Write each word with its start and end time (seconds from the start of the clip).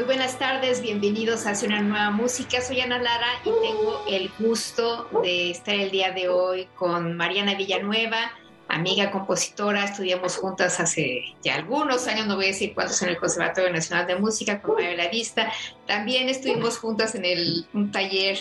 Muy 0.00 0.06
buenas 0.06 0.38
tardes, 0.38 0.80
bienvenidos 0.80 1.44
a 1.44 1.50
Hacia 1.50 1.68
una 1.68 1.82
nueva 1.82 2.10
música. 2.10 2.62
Soy 2.62 2.80
Ana 2.80 2.96
Lara 2.96 3.26
y 3.44 3.50
tengo 3.50 4.02
el 4.08 4.30
gusto 4.38 5.06
de 5.22 5.50
estar 5.50 5.74
el 5.74 5.90
día 5.90 6.10
de 6.12 6.30
hoy 6.30 6.68
con 6.74 7.18
Mariana 7.18 7.54
Villanueva, 7.54 8.32
amiga 8.68 9.10
compositora. 9.10 9.84
Estudiamos 9.84 10.38
juntas 10.38 10.80
hace 10.80 11.34
ya 11.42 11.56
algunos 11.56 12.06
años, 12.06 12.26
no 12.26 12.36
voy 12.36 12.46
a 12.46 12.48
decir 12.48 12.72
cuántos, 12.72 13.02
en 13.02 13.10
el 13.10 13.18
Conservatorio 13.18 13.70
Nacional 13.70 14.06
de 14.06 14.16
Música 14.16 14.62
con 14.62 14.76
Mario 14.76 14.96
La 14.96 15.08
Vista. 15.08 15.52
También 15.86 16.30
estuvimos 16.30 16.78
juntas 16.78 17.14
en 17.14 17.26
el, 17.26 17.66
un 17.74 17.92
taller 17.92 18.38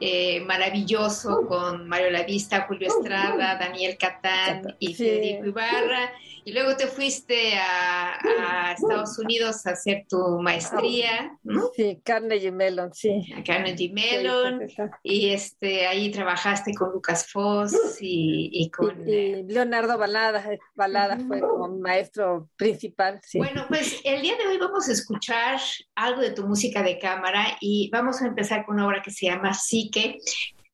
eh, 0.00 0.40
maravilloso 0.40 1.46
con 1.46 1.88
Mario 1.88 2.10
La 2.10 2.22
Vista, 2.22 2.62
Julio 2.62 2.88
Estrada, 2.88 3.56
Daniel 3.56 3.98
Catán 3.98 4.76
y 4.78 4.94
Federico 4.94 5.44
Ibarra 5.44 6.10
y 6.44 6.52
luego 6.52 6.76
te 6.76 6.86
fuiste 6.86 7.54
a, 7.56 8.72
Estados 8.72 9.18
Unidos 9.18 9.66
a 9.66 9.70
hacer 9.70 10.06
tu 10.08 10.40
maestría, 10.40 11.38
¿no? 11.42 11.70
Sí, 11.76 12.00
Carnegie 12.02 12.50
Mellon, 12.50 12.92
sí. 12.92 13.32
A 13.36 13.42
Carnegie 13.42 13.92
Mellon. 13.92 14.66
y 15.02 15.30
este, 15.30 15.86
ahí 15.86 16.10
trabajaste 16.10 16.74
con 16.74 16.92
Lucas 16.92 17.30
Foss 17.30 17.74
y, 18.00 18.70
con... 18.70 19.08
Y, 19.08 19.42
Leonardo 19.44 19.98
Balada, 19.98 20.44
Balada 20.74 21.18
fue 21.18 21.40
como 21.40 21.68
maestro 21.68 22.48
principal, 22.56 23.20
sí. 23.22 23.38
Bueno, 23.38 23.66
pues 23.68 24.00
el 24.04 24.22
día 24.22 24.36
de 24.36 24.46
hoy 24.46 24.58
vamos 24.58 24.88
a 24.88 24.92
escuchar 24.92 25.60
algo 25.94 26.20
de 26.20 26.30
tu 26.30 26.46
música 26.46 26.82
de 26.82 26.98
cámara 26.98 27.56
y 27.60 27.90
vamos 27.90 28.22
a 28.22 28.26
empezar 28.26 28.64
con 28.64 28.76
una 28.76 28.86
obra 28.86 29.02
que 29.02 29.10
se 29.10 29.26
llama 29.26 29.54
Psique, 29.54 30.18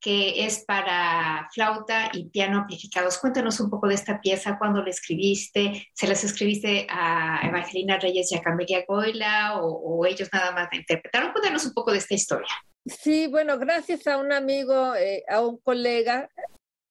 es 0.08 0.64
para 0.64 1.48
flauta 1.52 2.10
y 2.12 2.28
piano 2.30 2.58
amplificados. 2.58 3.18
Cuéntanos 3.18 3.60
un 3.60 3.68
poco 3.68 3.88
de 3.88 3.94
esta 3.94 4.20
pieza, 4.20 4.56
cuándo 4.58 4.82
la 4.82 4.90
escribiste, 4.90 5.88
se 5.92 6.06
las 6.06 6.24
escribiste 6.24 6.86
a 6.88 7.40
Evangelina 7.46 7.98
Reyes 7.98 8.32
y 8.32 8.36
a 8.36 8.42
Camelia 8.42 8.84
Goila 8.86 9.60
o, 9.60 10.06
ellos 10.06 10.28
nada 10.32 10.52
más 10.52 10.68
la 10.72 10.78
interpretaron. 10.78 11.32
Cuéntanos 11.32 11.66
un 11.66 11.74
poco 11.74 11.92
de 11.92 11.98
esta 11.98 12.14
historia. 12.14 12.48
Sí, 12.86 13.26
bueno, 13.26 13.58
gracias 13.58 14.06
a 14.06 14.16
un 14.16 14.32
amigo, 14.32 14.94
eh, 14.94 15.24
a 15.28 15.42
un 15.42 15.58
colega 15.58 16.30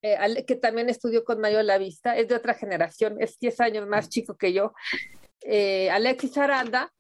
eh, 0.04 0.46
que 0.46 0.56
también 0.56 0.90
estudió 0.90 1.24
con 1.24 1.40
Mayor 1.40 1.66
La 1.66 1.80
Vista, 1.80 2.16
es 2.16 2.28
de 2.28 2.36
otra 2.36 2.54
generación, 2.54 3.18
es 3.20 3.40
10 3.40 3.60
años 3.62 3.88
más 3.88 4.10
chico 4.10 4.38
que 4.38 4.54
yo, 4.54 4.74
eh, 5.42 5.90
Alexis 5.90 6.38
Aranda, 6.38 6.94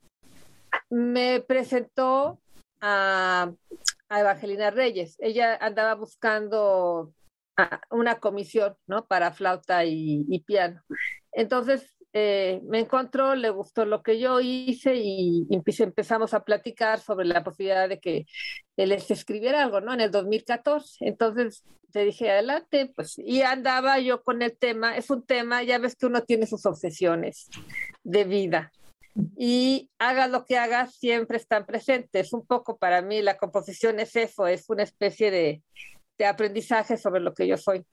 me 0.89 1.41
presentó 1.41 2.39
a 2.81 3.51
a 4.09 4.19
Evangelina 4.19 4.71
Reyes. 4.71 5.15
Ella 5.19 5.55
andaba 5.59 5.95
buscando 5.95 7.13
una 7.89 8.19
comisión, 8.19 8.75
¿no? 8.85 9.07
Para 9.07 9.31
flauta 9.31 9.83
y, 9.85 10.43
piano. 10.45 10.81
Entonces 11.31 11.95
eh, 12.13 12.61
me 12.65 12.79
encontró, 12.79 13.35
le 13.35 13.49
gustó 13.49 13.85
lo 13.85 14.03
que 14.03 14.19
yo 14.19 14.39
hice 14.39 14.95
y, 14.95 15.47
empezamos 15.49 16.33
a 16.33 16.43
platicar 16.43 16.99
sobre 16.99 17.25
la 17.25 17.43
posibilidad 17.43 17.89
de 17.89 17.99
que 17.99 18.25
él 18.77 18.91
escribiera 18.91 19.63
algo, 19.63 19.81
¿no? 19.81 19.93
En 19.93 20.01
el 20.01 20.11
2014. 20.11 21.07
Entonces 21.07 21.63
te 21.91 22.05
dije, 22.05 22.29
adelante, 22.29 22.91
pues, 22.95 23.17
y 23.17 23.41
andaba 23.41 23.99
yo 23.99 24.21
con 24.21 24.41
el 24.41 24.57
tema, 24.57 24.97
es 24.97 25.09
un 25.09 25.25
tema, 25.25 25.63
ya 25.63 25.79
ves 25.79 25.95
que 25.95 26.05
uno 26.05 26.21
tiene 26.21 26.45
sus 26.45 26.65
obsesiones 26.65 27.49
de 28.03 28.23
vida 28.25 28.71
y 29.37 29.89
haga 29.99 30.27
lo 30.27 30.45
que 30.45 30.57
haga, 30.57 30.87
siempre 30.87 31.37
están 31.37 31.65
presentes. 31.65 32.33
Un 32.33 32.45
poco 32.45 32.77
para 32.77 33.01
mí 33.01 33.21
la 33.21 33.37
composición 33.37 33.99
es 33.99 34.15
eso, 34.15 34.47
es 34.47 34.69
una 34.69 34.83
especie 34.83 35.31
de, 35.31 35.63
de 36.17 36.25
aprendizaje 36.25 36.97
sobre 36.97 37.21
lo 37.21 37.33
que 37.33 37.47
yo 37.47 37.57
soy. 37.57 37.85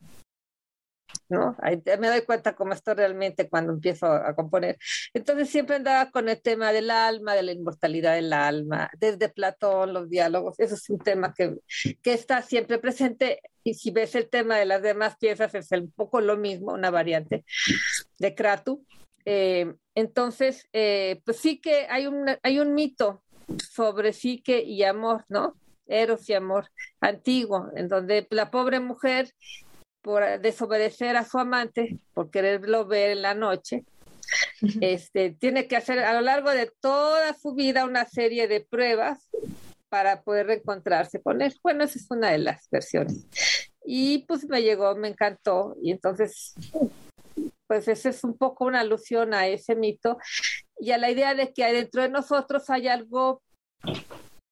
¿no? 1.29 1.57
me 1.99 2.09
doy 2.09 2.23
cuenta 2.23 2.55
cómo 2.55 2.73
estoy 2.73 2.95
realmente 2.95 3.49
cuando 3.49 3.73
empiezo 3.73 4.07
a 4.07 4.35
componer. 4.35 4.79
Entonces 5.13 5.49
siempre 5.49 5.77
andaba 5.77 6.11
con 6.11 6.29
el 6.29 6.41
tema 6.41 6.73
del 6.73 6.91
alma, 6.91 7.35
de 7.35 7.43
la 7.43 7.53
inmortalidad 7.53 8.15
del 8.15 8.33
alma, 8.33 8.91
desde 8.99 9.29
Platón, 9.29 9.93
los 9.93 10.09
diálogos, 10.09 10.59
eso 10.59 10.75
es 10.75 10.89
un 10.91 10.99
tema 10.99 11.33
que, 11.33 11.57
que 12.03 12.13
está 12.13 12.43
siempre 12.43 12.79
presente 12.79 13.41
y 13.63 13.75
si 13.75 13.91
ves 13.91 14.15
el 14.15 14.29
tema 14.29 14.59
de 14.59 14.67
las 14.67 14.83
demás 14.83 15.17
piezas 15.17 15.55
es 15.55 15.71
un 15.73 15.93
poco 15.93 16.21
lo 16.21 16.37
mismo, 16.37 16.73
una 16.73 16.91
variante 16.91 17.45
de 18.19 18.35
Kratu. 18.35 18.85
Eh, 19.25 19.75
entonces, 19.95 20.69
eh, 20.73 21.23
pues 21.25 21.39
sí 21.39 21.61
que 21.61 21.87
hay 21.89 22.07
un, 22.07 22.27
hay 22.43 22.59
un 22.59 22.75
mito 22.75 23.23
sobre 23.71 24.13
psique 24.13 24.63
y 24.63 24.83
amor, 24.83 25.25
¿no? 25.29 25.55
Eros 25.87 26.29
y 26.29 26.35
amor 26.35 26.71
antiguo, 27.01 27.71
en 27.77 27.89
donde 27.89 28.27
la 28.31 28.51
pobre 28.51 28.81
mujer, 28.81 29.33
por 30.03 30.41
desobedecer 30.41 31.17
a 31.17 31.25
su 31.25 31.39
amante, 31.39 31.99
por 32.13 32.31
quererlo 32.31 32.87
ver 32.87 33.11
en 33.11 33.23
la 33.23 33.35
noche, 33.35 33.85
este, 34.81 35.31
tiene 35.31 35.69
que 35.69 35.77
hacer 35.77 36.01
a 36.01 36.15
lo 36.15 36.21
largo 36.23 36.51
de 36.51 36.71
toda 36.81 37.35
su 37.35 37.55
vida 37.55 37.85
una 37.85 38.07
serie 38.07 38.49
de 38.49 38.61
pruebas 38.61 39.29
para 39.89 40.23
poder 40.23 40.47
reencontrarse 40.47 41.23
con 41.23 41.41
él. 41.41 41.55
Bueno, 41.63 41.85
esa 41.85 41.99
es 41.99 42.11
una 42.11 42.31
de 42.31 42.39
las 42.39 42.69
versiones. 42.71 43.27
Y 43.85 44.25
pues 44.27 44.49
me 44.49 44.63
llegó, 44.63 44.95
me 44.97 45.09
encantó, 45.09 45.77
y 45.83 45.91
entonces 45.91 46.55
pues 47.75 47.89
esa 47.89 48.11
es 48.11 48.23
un 48.23 48.39
poco 48.39 48.67
una 48.67 48.81
alusión 48.81 49.35
a 49.35 49.49
ese 49.49 49.75
mito 49.75 50.17
y 50.79 50.93
a 50.93 50.99
la 50.99 51.11
idea 51.11 51.35
de 51.35 51.53
que 51.53 51.65
dentro 51.73 52.03
de 52.03 52.09
nosotros 52.09 52.71
hay 52.71 52.87
algo 52.87 53.43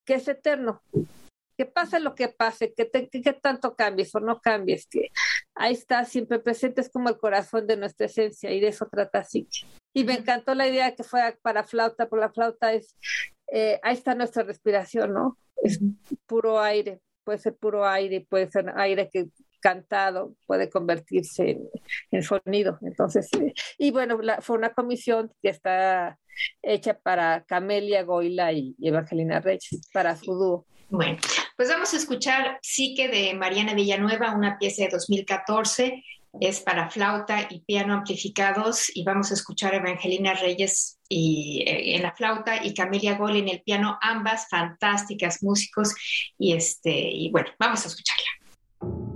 que 0.05 0.15
es 0.15 0.27
eterno, 0.27 0.83
que 1.56 1.65
pase 1.65 2.00
lo 2.00 2.16
que 2.16 2.27
pase, 2.27 2.75
que, 2.75 2.91
que, 2.91 3.32
tanto 3.34 3.77
cambies 3.77 4.12
o 4.16 4.19
no 4.19 4.41
cambies, 4.41 4.88
que 4.88 5.11
ahí 5.55 5.72
está 5.72 6.05
siempre 6.05 6.41
presente, 6.41 6.81
es 6.81 6.91
como 6.91 7.11
el 7.11 7.16
corazón 7.16 7.69
de 7.69 7.77
nuestra 7.77 8.06
esencia 8.06 8.50
y 8.50 8.59
de 8.59 8.69
eso 8.69 8.88
trata 8.91 9.21
así. 9.21 9.47
Y 9.94 10.03
me 10.03 10.15
encantó 10.15 10.56
la 10.56 10.66
idea 10.66 10.97
que 10.97 11.05
fuera 11.05 11.37
para 11.43 11.62
flauta, 11.62 12.09
porque 12.09 12.22
la 12.22 12.32
flauta 12.32 12.72
es, 12.72 12.97
eh, 13.53 13.78
ahí 13.84 13.94
está 13.94 14.16
nuestra 14.16 14.43
respiración, 14.43 15.15
¿no? 15.15 15.38
Es 15.62 15.78
puro 16.27 16.61
aire, 16.61 17.00
puede 17.22 17.38
ser 17.38 17.55
puro 17.55 17.87
aire, 17.87 18.27
puede 18.28 18.50
ser 18.50 18.72
aire 18.75 19.09
que 19.12 19.28
cantado 19.62 20.34
puede 20.47 20.69
convertirse 20.69 21.59
en, 22.11 22.23
sonido. 22.23 22.78
Entonces, 22.83 23.31
y 23.78 23.91
bueno, 23.91 24.19
fue 24.41 24.56
una 24.59 24.75
comisión 24.75 25.32
que 25.43 25.49
está 25.49 26.19
hecha 26.62 26.99
para 26.99 27.44
Camelia 27.44 28.03
Goila 28.03 28.53
y, 28.53 28.75
Evangelina 28.82 29.41
Reyes, 29.41 29.88
para 29.93 30.17
su 30.17 30.35
dúo. 30.35 30.67
Bueno, 30.91 31.19
pues 31.56 31.70
vamos 31.70 31.94
a 31.94 31.97
escuchar 31.97 32.59
Psique 32.61 33.09
de 33.09 33.32
Mariana 33.32 33.73
Villanueva, 33.73 34.35
una 34.35 34.59
pieza 34.59 34.82
de 34.82 34.91
2014 34.91 36.03
es 36.41 36.61
para 36.61 36.91
flauta 36.91 37.47
y 37.50 37.61
piano 37.61 37.94
amplificados 37.94 38.91
y 38.94 39.05
vamos 39.05 39.31
a 39.31 39.35
escuchar 39.35 39.75
a 39.75 39.79
Evangelina 39.79 40.35
Reyes 40.35 40.99
y, 41.09 41.62
eh, 41.67 41.97
en 41.97 42.03
la 42.03 42.12
flauta 42.12 42.64
y 42.64 42.75
Camelia 42.75 43.17
Goila 43.19 43.38
en 43.38 43.49
el 43.49 43.62
piano, 43.62 43.99
ambas 44.00 44.49
fantásticas 44.49 45.43
músicos 45.43 45.94
y 46.38 46.55
este 46.55 46.91
y 46.91 47.31
bueno, 47.31 47.50
vamos 47.59 47.85
a 47.85 47.88
escucharla. 47.88 49.12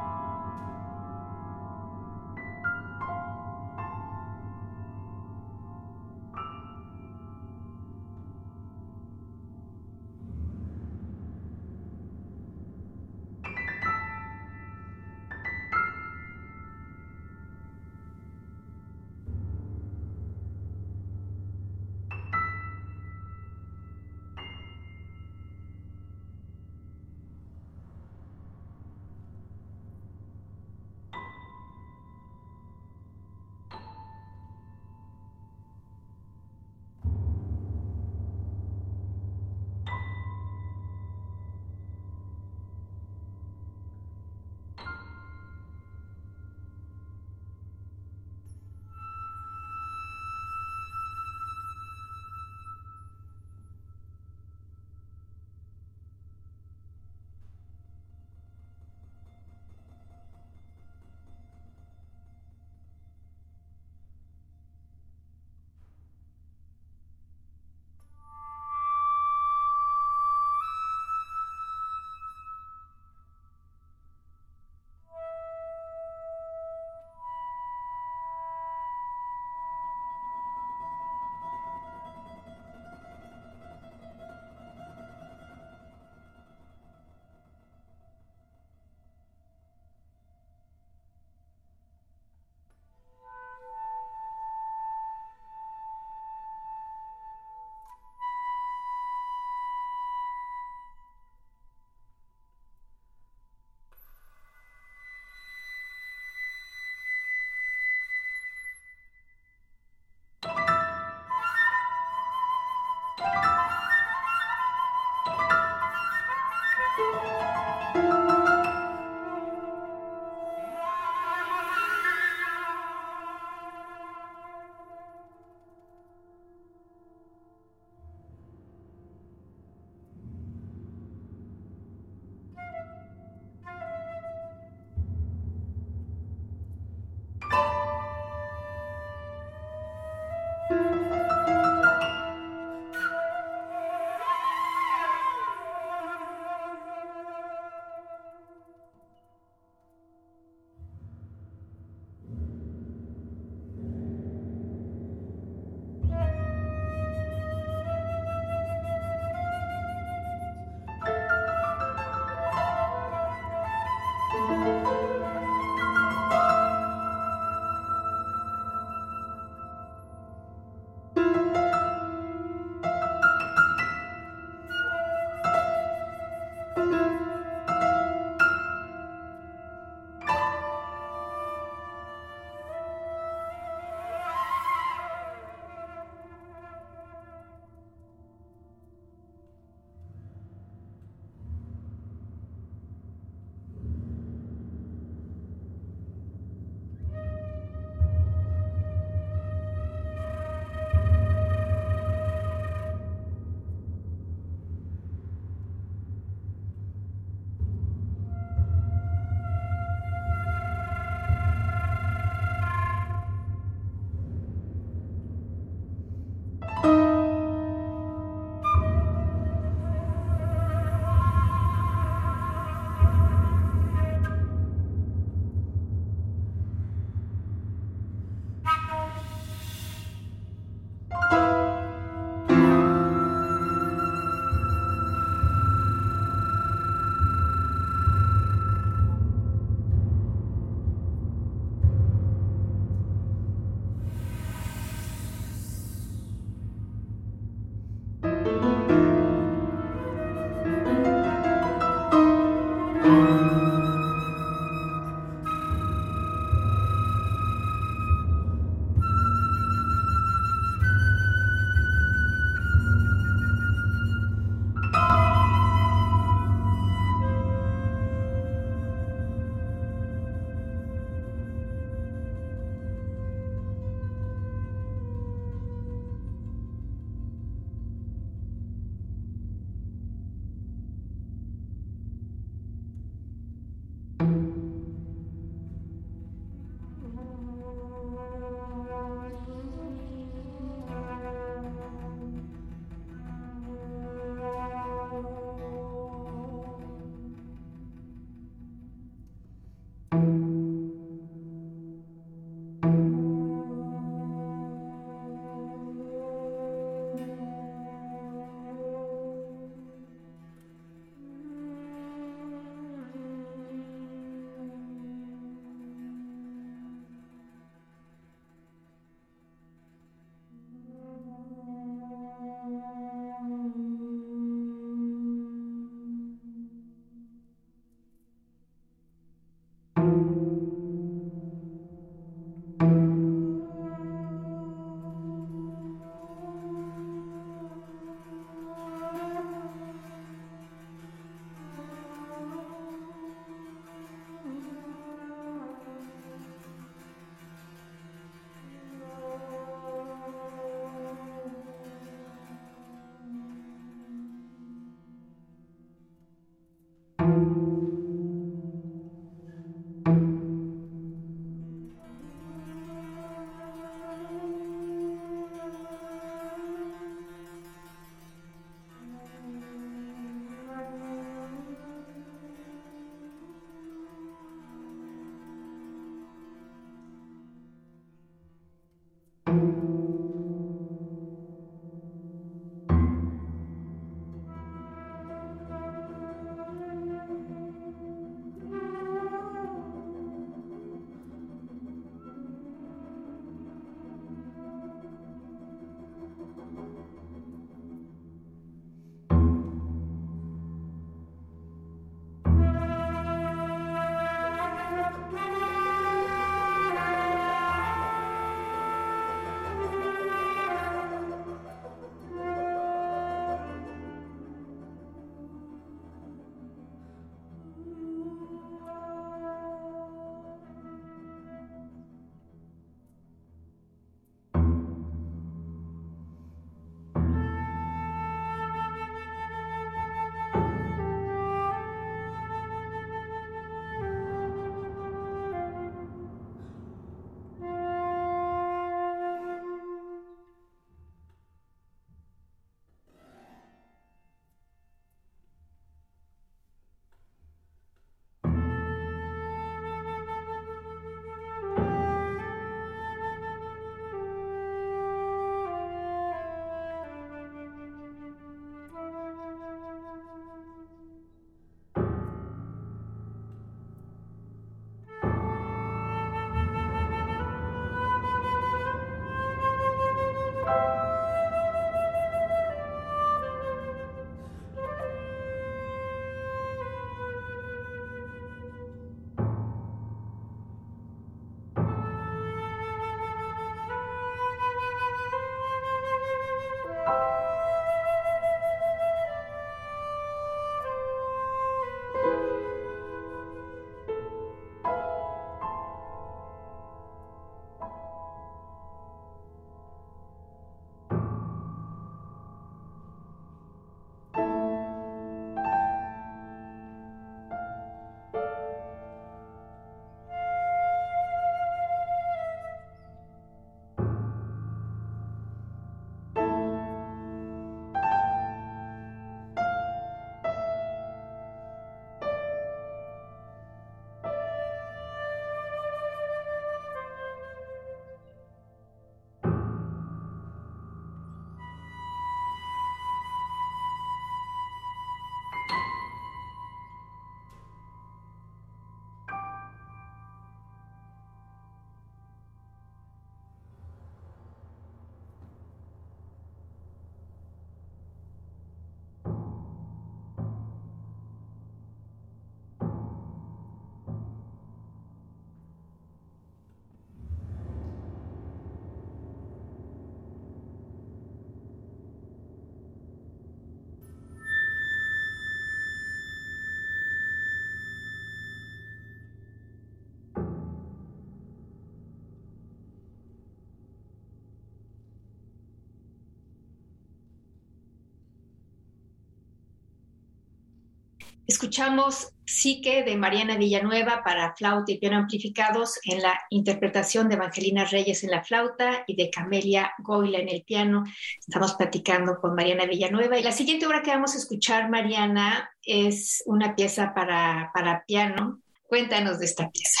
Escuchamos 581.46 582.32
Psique 582.46 583.02
de 583.02 583.16
Mariana 583.16 583.58
Villanueva 583.58 584.22
para 584.24 584.54
flauta 584.54 584.92
y 584.92 584.98
piano 584.98 585.18
amplificados 585.18 585.98
en 586.04 586.22
la 586.22 586.40
interpretación 586.48 587.28
de 587.28 587.34
Evangelina 587.34 587.84
Reyes 587.84 588.24
en 588.24 588.30
la 588.30 588.42
flauta 588.42 589.04
y 589.06 589.14
de 589.14 589.28
Camelia 589.30 589.92
Goila 589.98 590.38
en 590.38 590.48
el 590.48 590.62
piano. 590.62 591.04
Estamos 591.38 591.74
platicando 591.74 592.38
con 592.40 592.54
Mariana 592.54 592.86
Villanueva 592.86 593.38
y 593.38 593.42
la 593.42 593.52
siguiente 593.52 593.86
obra 593.86 594.02
que 594.02 594.10
vamos 594.10 594.34
a 594.34 594.38
escuchar, 594.38 594.88
Mariana, 594.88 595.70
es 595.82 596.42
una 596.46 596.74
pieza 596.74 597.12
para, 597.14 597.70
para 597.74 598.04
piano. 598.06 598.62
Cuéntanos 598.86 599.38
de 599.38 599.44
esta 599.44 599.68
pieza. 599.70 600.00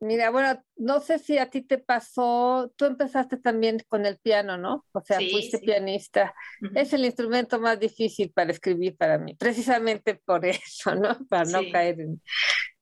Mira, 0.00 0.30
bueno, 0.30 0.62
no 0.76 1.00
sé 1.00 1.18
si 1.18 1.38
a 1.38 1.50
ti 1.50 1.62
te 1.62 1.78
pasó, 1.78 2.72
tú 2.76 2.86
empezaste 2.86 3.36
también 3.36 3.78
con 3.88 4.06
el 4.06 4.18
piano, 4.18 4.56
¿no? 4.58 4.84
O 4.92 5.00
sea, 5.00 5.18
fuiste 5.18 5.58
pianista. 5.58 6.34
Es 6.74 6.92
el 6.92 7.04
instrumento 7.04 7.60
más 7.60 7.78
difícil 7.78 8.32
para 8.32 8.52
escribir 8.52 8.96
para 8.96 9.18
mí, 9.18 9.34
precisamente 9.34 10.14
por 10.24 10.44
eso, 10.46 10.94
¿no? 10.94 11.18
Para 11.28 11.44
no 11.44 11.60
caer 11.70 12.00
en... 12.00 12.22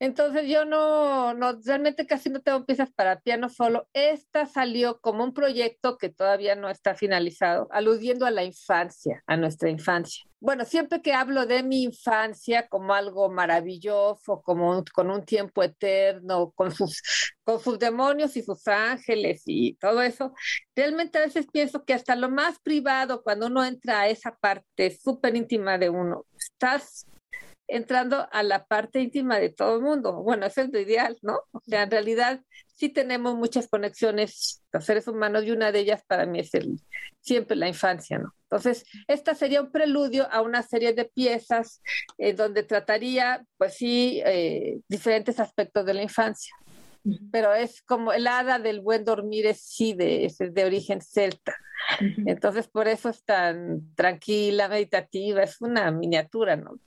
Entonces 0.03 0.49
yo 0.49 0.65
no, 0.65 1.35
no, 1.35 1.61
realmente 1.63 2.07
casi 2.07 2.31
no 2.31 2.41
tengo 2.41 2.65
piezas 2.65 2.91
para 2.91 3.21
piano 3.21 3.51
solo. 3.51 3.87
Esta 3.93 4.47
salió 4.47 4.99
como 5.01 5.23
un 5.25 5.35
proyecto 5.35 5.99
que 5.99 6.09
todavía 6.09 6.55
no 6.55 6.71
está 6.71 6.95
finalizado, 6.95 7.69
aludiendo 7.71 8.25
a 8.25 8.31
la 8.31 8.43
infancia, 8.43 9.23
a 9.27 9.37
nuestra 9.37 9.69
infancia. 9.69 10.25
Bueno, 10.41 10.65
siempre 10.65 11.03
que 11.03 11.13
hablo 11.13 11.45
de 11.45 11.63
mi 11.63 11.83
infancia 11.83 12.67
como 12.67 12.95
algo 12.95 13.31
maravilloso, 13.31 14.41
como 14.41 14.83
con 14.95 15.11
un 15.11 15.27
tiempo 15.27 15.63
eterno, 15.63 16.51
con 16.53 16.75
sus, 16.75 17.03
con 17.45 17.61
sus 17.61 17.79
demonios 17.79 18.37
y 18.37 18.43
sus 18.43 18.67
ángeles 18.69 19.43
y 19.47 19.75
todo 19.75 20.03
eso, 20.03 20.35
realmente 20.75 21.19
a 21.19 21.23
veces 21.23 21.47
pienso 21.53 21.85
que 21.85 21.95
hasta 21.95 22.17
lo 22.17 22.31
más 22.31 22.59
privado, 22.61 23.23
cuando 23.23 23.47
uno 23.47 23.65
entra 23.65 24.01
a 24.01 24.09
esa 24.09 24.37
parte 24.37 24.91
súper 24.91 25.37
íntima 25.37 25.79
de 25.79 25.91
uno, 25.91 26.27
estás 26.39 27.07
entrando 27.71 28.29
a 28.33 28.43
la 28.43 28.67
parte 28.67 29.01
íntima 29.01 29.39
de 29.39 29.51
todo 29.51 29.77
el 29.77 29.83
mundo. 29.83 30.23
Bueno, 30.23 30.47
eso 30.47 30.61
es 30.61 30.73
lo 30.73 30.81
ideal, 30.81 31.17
¿no? 31.23 31.41
O 31.53 31.61
sea, 31.61 31.85
en 31.85 31.91
realidad 31.91 32.41
sí 32.75 32.89
tenemos 32.89 33.37
muchas 33.37 33.69
conexiones 33.69 34.63
los 34.73 34.85
seres 34.85 35.07
humanos 35.07 35.45
y 35.45 35.53
una 35.53 35.71
de 35.71 35.81
ellas 35.81 36.03
para 36.07 36.27
mí 36.27 36.41
es 36.41 36.53
el, 36.55 36.81
siempre 37.21 37.57
la 37.57 37.69
infancia, 37.69 38.19
¿no? 38.19 38.35
Entonces, 38.51 38.85
esta 39.07 39.37
sería 39.37 39.63
un 39.63 39.71
preludio 39.71 40.27
a 40.33 40.43
una 40.43 40.63
serie 40.63 40.93
de 40.93 41.05
piezas 41.05 41.81
eh, 42.19 42.33
donde 42.33 42.65
trataría, 42.65 43.45
pues 43.57 43.75
sí, 43.75 44.21
eh, 44.25 44.81
diferentes 44.89 45.39
aspectos 45.39 45.87
de 45.87 45.95
la 45.95 46.03
infancia. 46.03 46.53
Pero 47.33 47.55
es 47.55 47.83
como 47.83 48.13
el 48.13 48.27
hada 48.27 48.59
del 48.59 48.81
buen 48.81 49.05
dormir 49.05 49.47
es 49.47 49.63
sí 49.63 49.95
de, 49.95 50.27
es 50.27 50.39
de 50.39 50.65
origen 50.65 51.01
celta. 51.01 51.57
Entonces, 52.27 52.69
por 52.69 52.89
eso 52.89 53.09
es 53.09 53.25
tan 53.25 53.95
tranquila, 53.95 54.69
meditativa, 54.69 55.43
es 55.43 55.61
una 55.61 55.91
miniatura, 55.91 56.57
¿no? 56.57 56.79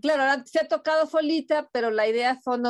Claro, 0.00 0.42
se 0.46 0.60
ha 0.60 0.68
tocado 0.68 1.06
solita, 1.06 1.68
pero 1.72 1.90
la 1.90 2.06
idea 2.06 2.40
son 2.42 2.62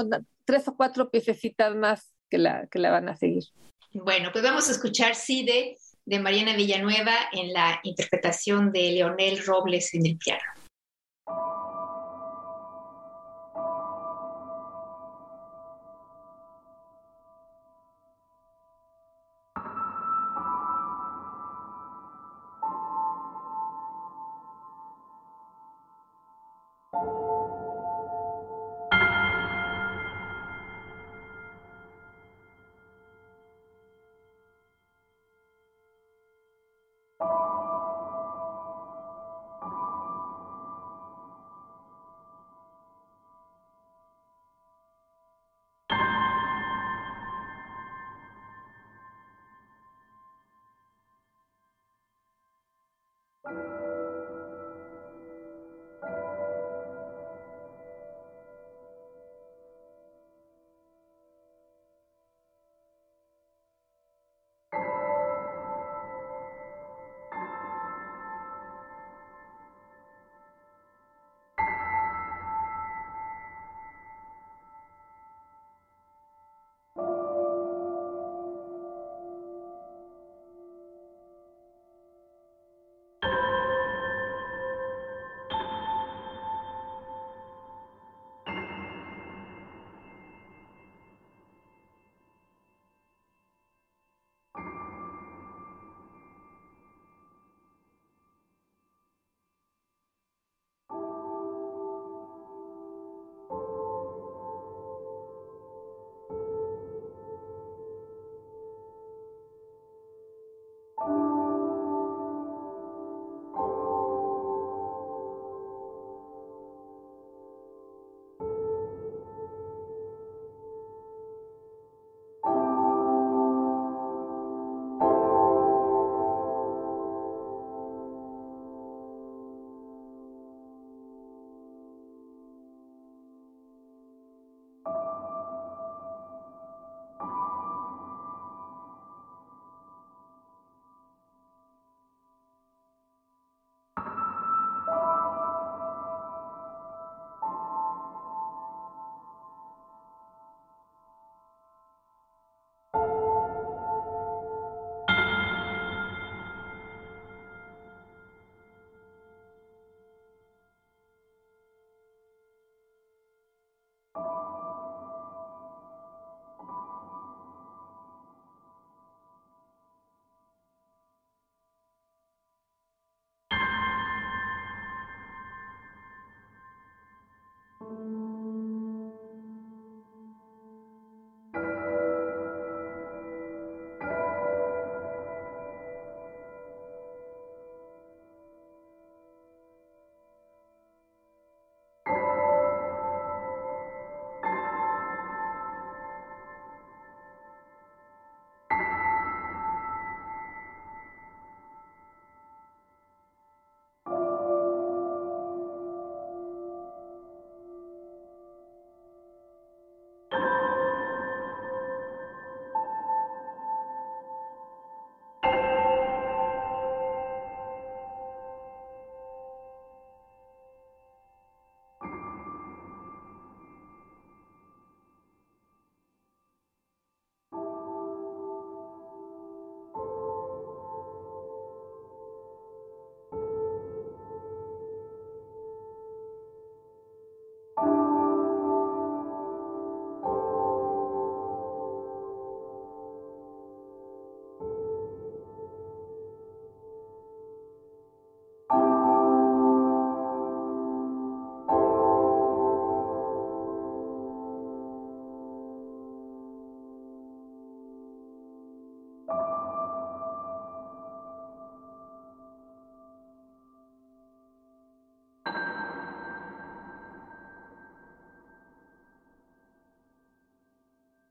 tres 0.45 0.67
o 0.69 0.77
cuatro 0.77 1.11
piececitas 1.11 1.75
más 1.75 2.15
que 2.31 2.39
la, 2.39 2.67
que 2.67 2.79
la 2.79 2.91
van 2.91 3.09
a 3.09 3.17
seguir. 3.17 3.45
Bueno, 3.93 4.31
pues 4.33 4.43
vamos 4.43 4.69
a 4.69 4.73
escuchar 4.73 5.15
Cide 5.15 5.77
de 6.05 6.19
Mariana 6.19 6.57
Villanueva 6.57 7.15
en 7.33 7.53
la 7.53 7.81
interpretación 7.83 8.73
de 8.73 8.93
Leonel 8.93 9.45
Robles 9.45 9.95
en 9.95 10.07
el 10.07 10.19
piano. 10.19 10.43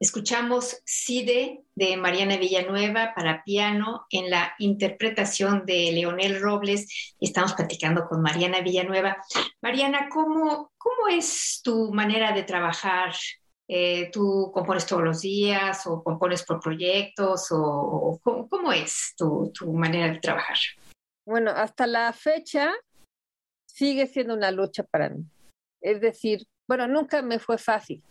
Escuchamos 0.05 0.83
Cide 0.85 1.63
de 1.73 1.97
Mariana 1.97 2.37
Villanueva 2.37 3.13
para 3.15 3.43
piano 3.43 4.05
en 4.11 4.29
la 4.29 4.53
interpretación 4.59 5.65
de 5.65 5.91
Leonel 5.93 6.39
Robles 6.39 7.15
estamos 7.19 7.53
platicando 7.53 8.07
con 8.07 8.21
Mariana 8.21 8.61
Villanueva. 8.61 9.17
Mariana, 9.63 10.07
¿cómo, 10.13 10.71
cómo 10.77 11.07
es 11.09 11.59
tu 11.63 11.91
manera 11.91 12.33
de 12.33 12.43
trabajar? 12.43 13.15
Eh, 13.67 14.11
¿Tú 14.11 14.51
compones 14.53 14.85
todos 14.85 15.01
los 15.01 15.21
días 15.21 15.87
o 15.87 16.03
compones 16.03 16.45
por 16.45 16.59
proyectos 16.59 17.47
o, 17.49 18.19
¿cómo, 18.21 18.71
es 18.71 19.15
tu, 19.17 19.51
tu 19.51 19.73
manera 19.73 20.13
de 20.13 20.19
trabajar? 20.19 20.57
Bueno, 21.25 21.49
hasta 21.49 21.87
la 21.87 22.13
fecha 22.13 22.75
sigue 23.67 24.05
siendo 24.05 24.35
una 24.35 24.51
lucha 24.51 24.83
para 24.83 25.09
mí. 25.09 25.25
Es 25.81 25.99
decir, 25.99 26.45
bueno, 26.67 26.87
nunca 26.87 27.23
me 27.23 27.39
fue 27.39 27.57
fácil 27.57 28.03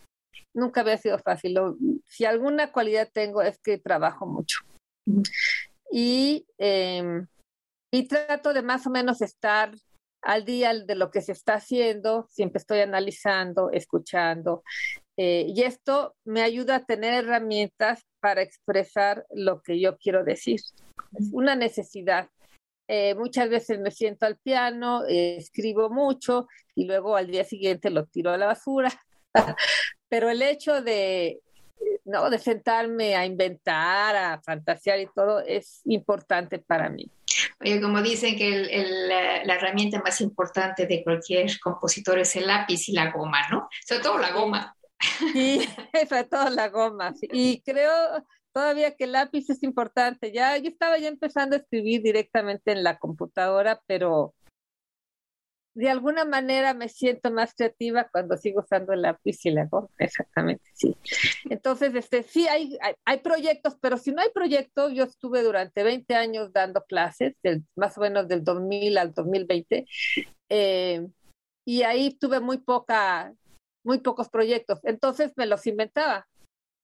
nunca 0.55 0.81
había 0.83 0.99
sido 0.99 1.19
fácil. 1.19 1.59
si 2.07 2.25
alguna 2.25 2.73
cualidad 2.73 3.09
tengo 3.13 3.43
es 3.43 3.59
que 3.59 3.79
trabajo 3.79 4.27
mucho. 4.27 4.59
Y, 5.91 6.47
em, 6.59 7.27
y 7.93 8.09
trato 8.09 8.53
de 8.53 8.63
más 8.63 8.87
o 8.87 8.91
menos 8.91 9.23
estar 9.23 9.73
al 10.23 10.45
día 10.45 10.73
de 10.75 10.95
lo 10.95 11.11
que 11.11 11.21
se 11.21 11.33
está 11.33 11.55
haciendo, 11.55 12.27
siempre 12.31 12.59
estoy 12.59 12.81
analizando, 12.81 13.71
escuchando. 13.71 14.63
Eh, 15.17 15.47
y 15.49 15.63
esto 15.63 16.17
me 16.25 16.43
ayuda 16.43 16.77
a 16.77 16.85
tener 16.85 17.15
herramientas 17.15 18.03
para 18.21 18.43
expresar 18.43 19.27
lo 19.31 19.63
que 19.63 19.79
yo 19.79 19.97
quiero 19.99 20.25
decir. 20.25 20.61
Es 21.13 21.31
una 21.33 21.55
necesidad. 21.55 22.31
Eh, 22.89 23.15
muchas 23.15 23.49
veces 23.49 23.79
me 23.79 23.91
siento 23.91 24.27
al 24.27 24.37
piano, 24.39 25.05
escribo 25.07 25.89
mucho 25.91 26.49
y 26.75 26.87
luego 26.87 27.17
al 27.17 27.29
día 27.29 27.45
siguiente 27.45 27.91
lo 27.91 28.07
tiro 28.07 28.31
a 28.31 28.39
la 28.39 28.47
basura. 28.47 28.93
Pero 30.09 30.31
el 30.31 30.43
hecho 30.43 30.83
de, 30.83 31.41
no, 32.05 32.31
de 32.31 32.39
sentarme 32.39 33.17
a 33.17 33.25
inventar, 33.25 34.17
a 34.17 34.41
fantasear 34.43 35.01
y 35.01 35.09
todo 35.15 35.41
es 35.41 35.81
importante 35.85 36.59
para 36.59 36.89
mí. 36.89 37.11
Oye, 37.61 37.81
como 37.81 38.03
dicen 38.03 38.37
que 38.37 38.51
la, 39.45 39.55
herramienta 39.55 40.01
más 40.01 40.21
importante 40.21 40.87
de 40.87 41.03
cualquier 41.03 41.59
compositor 41.61 42.19
es 42.19 42.37
el 42.37 42.47
lápiz 42.47 42.89
y 42.89 42.93
la 42.93 43.11
goma, 43.11 43.49
¿no? 43.51 43.69
Sobre 43.87 44.03
todo 44.03 44.19
la 44.19 44.33
goma. 44.33 44.77
Sí, 45.33 45.61
sobre 46.09 46.25
todo 46.25 46.51
la 46.51 46.69
goma. 46.69 47.15
Y 47.33 47.61
creo 47.63 47.93
todavía 48.53 48.95
que 48.95 49.05
el 49.05 49.13
lápiz 49.13 49.49
es 49.51 49.63
importante. 49.63 50.33
Ya 50.33 50.57
yo 50.59 50.69
estaba 50.69 50.99
ya 50.99 51.09
empezando 51.09 51.57
a 51.57 51.59
escribir 51.59 52.03
directamente 52.03 52.73
en 52.73 52.85
la 52.85 52.99
computadora, 52.99 53.81
pero 53.87 54.35
de 55.75 55.91
alguna 55.91 56.25
manera 56.25 56.73
me 56.73 56.89
siento 56.89 57.33
más 57.33 57.53
creativa 57.55 58.09
cuando 58.11 58.37
sigo 58.37 58.61
usando 58.61 58.93
el 58.93 59.03
lápiz 59.03 59.45
y 59.45 59.51
la 59.51 59.67
goma, 59.67 59.89
exactamente, 59.99 60.65
sí. 60.73 60.97
Entonces, 61.51 61.95
este, 61.95 62.23
sí 62.23 62.47
hay, 62.47 62.79
hay, 63.05 63.19
proyectos, 63.19 63.77
pero 63.81 63.99
si 63.99 64.13
no 64.13 64.23
hay 64.23 64.31
proyectos, 64.31 64.93
yo 64.95 65.05
estuve 65.05 65.43
durante 65.43 65.83
20 65.83 66.15
años 66.15 66.53
dando 66.53 66.85
clases, 66.85 67.35
más 67.75 67.99
o 67.99 68.03
menos 68.03 68.29
del 68.29 68.45
2000 68.45 68.99
al 68.99 69.13
2020, 69.13 69.87
eh, 70.49 71.07
y 71.67 71.83
ahí 71.83 72.17
tuve 72.19 72.39
muy 72.39 72.59
poca, 72.59 73.35
muy 73.85 73.99
pocos 73.99 74.29
proyectos, 74.29 74.79
entonces 74.85 75.33
me 75.37 75.47
los 75.47 75.67
inventaba, 75.67 76.29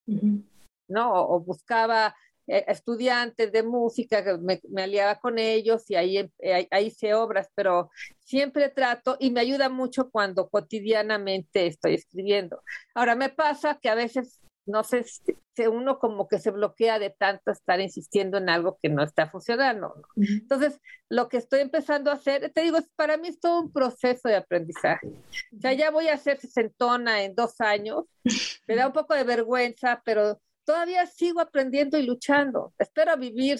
¿no? 0.05 1.13
o 1.13 1.39
buscaba 1.39 2.13
estudiantes 2.51 3.51
de 3.51 3.63
música, 3.63 4.23
me, 4.41 4.61
me, 4.69 4.83
aliaba 4.83 5.19
con 5.19 5.39
ellos 5.39 5.89
y 5.89 5.95
ahí, 5.95 6.17
eh, 6.17 6.67
ahí 6.69 6.87
hice 6.87 7.13
obras, 7.13 7.49
pero 7.55 7.89
siempre 8.19 8.69
trato 8.69 9.15
y 9.19 9.31
me 9.31 9.39
ayuda 9.39 9.69
mucho 9.69 10.09
cuando 10.11 10.49
cotidianamente 10.49 11.67
estoy 11.67 11.95
escribiendo. 11.95 12.61
Ahora 12.93 13.15
me 13.15 13.29
pasa 13.29 13.79
que 13.81 13.89
a 13.89 13.95
veces, 13.95 14.41
no 14.65 14.83
sé, 14.83 15.05
uno 15.67 15.99
como 15.99 16.27
que 16.27 16.39
se 16.39 16.51
bloquea 16.51 16.99
de 16.99 17.09
tanto 17.09 17.51
estar 17.51 17.79
insistiendo 17.79 18.37
en 18.37 18.49
algo 18.49 18.77
que 18.81 18.89
no 18.89 19.03
está 19.03 19.29
funcionando. 19.29 19.93
Entonces, 20.15 20.79
lo 21.09 21.29
que 21.29 21.37
estoy 21.37 21.61
empezando 21.61 22.11
a 22.11 22.15
hacer, 22.15 22.51
te 22.51 22.61
digo, 22.61 22.79
para 22.95 23.17
mí 23.17 23.29
es 23.29 23.39
todo 23.39 23.61
un 23.61 23.71
proceso 23.71 24.27
de 24.27 24.35
aprendizaje. 24.35 25.07
O 25.07 25.61
sea, 25.61 25.73
ya 25.73 25.91
voy 25.91 26.07
a 26.07 26.17
ser 26.17 26.39
sesentona 26.39 27.23
en 27.23 27.35
dos 27.35 27.59
años, 27.61 28.05
me 28.67 28.75
da 28.75 28.87
un 28.87 28.93
poco 28.93 29.13
de 29.13 29.23
vergüenza, 29.23 30.01
pero 30.03 30.39
todavía 30.71 31.05
sigo 31.05 31.41
aprendiendo 31.41 31.97
y 31.97 32.03
luchando. 32.03 32.73
Espero 32.79 33.17
vivir 33.17 33.59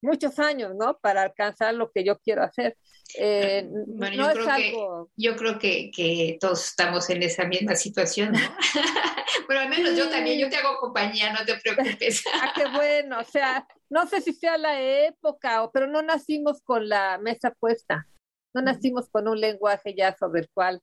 muchos 0.00 0.38
años, 0.38 0.76
¿no? 0.76 0.96
Para 0.98 1.22
alcanzar 1.22 1.74
lo 1.74 1.90
que 1.90 2.04
yo 2.04 2.20
quiero 2.20 2.44
hacer. 2.44 2.76
Eh, 3.18 3.68
bueno, 3.88 4.14
yo, 4.14 4.32
creo 4.32 4.56
que, 4.56 4.74
yo 5.16 5.36
creo 5.36 5.58
que, 5.58 6.38
todos 6.40 6.64
estamos 6.64 7.10
en 7.10 7.24
esa 7.24 7.44
misma 7.46 7.74
situación, 7.74 8.32
¿no? 8.32 8.38
Pero 9.48 9.58
al 9.58 9.68
menos 9.70 9.96
yo 9.96 10.08
también, 10.08 10.38
yo 10.38 10.48
te 10.48 10.56
hago 10.56 10.78
compañía, 10.78 11.32
no 11.32 11.44
te 11.44 11.56
preocupes. 11.56 12.22
ah, 12.34 12.52
qué 12.54 12.64
bueno, 12.68 13.18
o 13.18 13.24
sea, 13.24 13.66
no 13.90 14.06
sé 14.06 14.20
si 14.20 14.32
sea 14.32 14.56
la 14.56 14.80
época, 14.80 15.68
pero 15.72 15.88
no 15.88 16.00
nacimos 16.00 16.62
con 16.62 16.88
la 16.88 17.18
mesa 17.18 17.52
puesta, 17.58 18.06
no 18.54 18.62
nacimos 18.62 19.08
con 19.10 19.26
un 19.26 19.40
lenguaje 19.40 19.94
ya 19.96 20.16
sobre 20.16 20.42
el 20.42 20.48
cual 20.54 20.80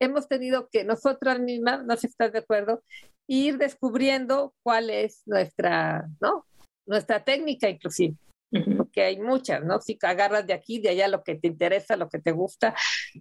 hemos 0.00 0.26
tenido 0.28 0.68
que 0.70 0.82
nosotras 0.82 1.38
mismas, 1.38 1.84
no 1.84 1.94
sé 1.94 2.00
si 2.00 2.06
estás 2.08 2.32
de 2.32 2.40
acuerdo, 2.40 2.82
ir 3.30 3.58
descubriendo 3.58 4.54
cuál 4.64 4.90
es 4.90 5.22
nuestra, 5.24 6.08
¿no? 6.20 6.46
Nuestra 6.84 7.22
técnica 7.22 7.68
inclusive. 7.68 8.16
Porque 8.76 9.04
hay 9.04 9.20
muchas, 9.20 9.62
¿no? 9.62 9.80
Si 9.80 9.96
agarras 10.02 10.44
de 10.48 10.52
aquí, 10.52 10.80
de 10.80 10.88
allá 10.88 11.06
lo 11.06 11.22
que 11.22 11.36
te 11.36 11.46
interesa, 11.46 11.96
lo 11.96 12.08
que 12.08 12.18
te 12.18 12.32
gusta, 12.32 12.74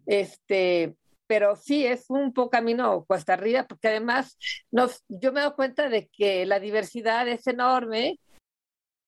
este, 0.08 0.96
pero 1.28 1.56
sí 1.56 1.86
es 1.86 2.10
un 2.10 2.34
poco 2.34 2.50
camino 2.50 3.06
cuesta 3.06 3.34
arriba, 3.34 3.68
porque 3.68 3.90
además 3.90 4.36
nos, 4.72 5.04
yo 5.08 5.32
me 5.32 5.42
doy 5.42 5.52
cuenta 5.52 5.88
de 5.90 6.08
que 6.08 6.48
la 6.48 6.60
diversidad 6.60 7.28
es 7.28 7.46
enorme, 7.46 8.20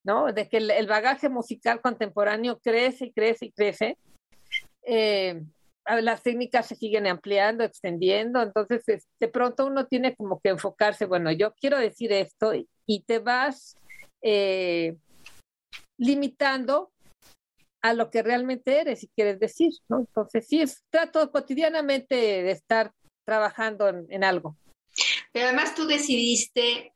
¿no? 0.06 0.32
De 0.32 0.48
que 0.48 0.58
el, 0.58 0.86
bagaje 0.86 1.30
musical 1.30 1.82
contemporáneo 1.82 2.60
crece 2.60 3.06
y 3.06 3.12
crece 3.12 3.46
y 3.48 3.52
crece. 3.52 3.98
Eh, 4.84 5.42
las 5.86 6.22
técnicas 6.24 6.68
se 6.68 6.76
siguen 6.76 7.08
ampliando, 7.08 7.64
extendiendo, 7.64 8.42
entonces 8.42 9.08
de 9.20 9.28
pronto 9.28 9.66
uno 9.66 9.88
tiene 9.88 10.16
como 10.16 10.40
que 10.40 10.50
enfocarse, 10.50 11.06
bueno, 11.06 11.32
yo 11.32 11.54
quiero 11.54 11.78
decir 11.78 12.12
esto 12.12 12.54
y 12.86 13.00
te 13.02 13.20
vas 13.20 13.76
eh, 14.22 14.96
limitando 15.98 16.92
a 17.84 17.94
lo 17.94 18.12
que 18.12 18.22
realmente 18.22 18.80
eres 18.80 19.04
y 19.04 19.08
quieres 19.08 19.40
decir, 19.40 19.72
¿no? 19.90 20.00
Entonces 20.00 20.48
sí, 20.48 20.64
trato 20.92 21.32
cotidianamente 21.32 22.16
de 22.16 22.52
estar 22.52 22.94
trabajando 23.26 23.88
en, 23.88 24.24
algo. 24.24 24.56
Pero 25.32 25.48
además 25.48 25.74
tú 25.76 25.88
decidiste 25.88 26.94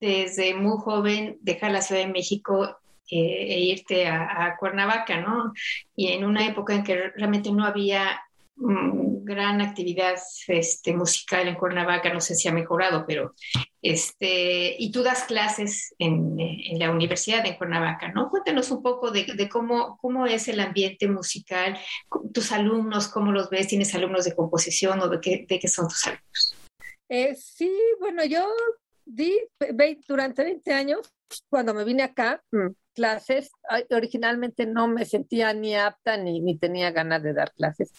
desde 0.00 0.54
muy 0.54 0.78
joven 0.78 1.38
dejar 1.40 1.70
la 1.70 1.82
Ciudad 1.82 2.02
de 2.02 2.12
México 2.12 2.78
eh, 3.10 3.54
e 3.54 3.60
irte 3.60 4.06
a, 4.06 4.56
Cuernavaca, 4.58 5.20
¿no? 5.20 5.52
Y 5.94 6.08
en 6.08 6.24
una 6.24 6.46
época 6.46 6.74
en 6.74 6.84
que 6.84 7.10
realmente 7.10 7.50
no 7.52 7.64
había 7.64 8.22
mm, 8.56 9.24
gran 9.24 9.60
actividad 9.60 10.16
este, 10.48 10.92
musical 10.94 11.48
en 11.48 11.54
Cuernavaca, 11.54 12.12
no 12.12 12.20
sé 12.20 12.34
si 12.34 12.48
ha 12.48 12.52
mejorado, 12.52 13.04
pero 13.06 13.34
este, 13.82 14.76
y 14.78 14.90
tú 14.92 15.02
das 15.02 15.24
clases 15.24 15.94
en, 15.98 16.38
en 16.38 16.78
la 16.78 16.90
Universidad 16.90 17.42
de 17.42 17.56
Cuernavaca, 17.56 18.08
¿no? 18.12 18.30
Cuéntanos 18.30 18.70
un 18.70 18.82
poco 18.82 19.10
de, 19.10 19.24
de, 19.24 19.48
cómo, 19.48 19.98
cómo 20.00 20.26
es 20.26 20.48
el 20.48 20.60
ambiente 20.60 21.08
musical, 21.08 21.78
tus 22.32 22.52
alumnos, 22.52 23.08
cómo 23.08 23.32
los 23.32 23.50
ves, 23.50 23.68
tienes 23.68 23.94
alumnos 23.94 24.24
de 24.24 24.34
composición 24.34 25.00
o 25.00 25.08
de 25.08 25.20
qué, 25.20 25.46
de 25.48 25.58
qué 25.58 25.68
son 25.68 25.88
tus 25.88 26.06
alumnos. 26.06 26.56
Eh, 27.08 27.34
sí, 27.34 27.70
bueno, 28.00 28.24
yo 28.24 28.48
di 29.04 29.38
durante 30.08 30.42
20 30.42 30.72
años, 30.72 31.12
cuando 31.48 31.74
me 31.74 31.84
vine 31.84 32.02
acá, 32.02 32.42
mm, 32.50 32.68
clases, 32.94 33.50
originalmente 33.90 34.66
no 34.66 34.88
me 34.88 35.04
sentía 35.04 35.52
ni 35.52 35.74
apta 35.74 36.16
ni, 36.16 36.58
tenía 36.58 36.90
ganas 36.90 37.22
de 37.22 37.34
dar 37.34 37.52
clases, 37.52 37.92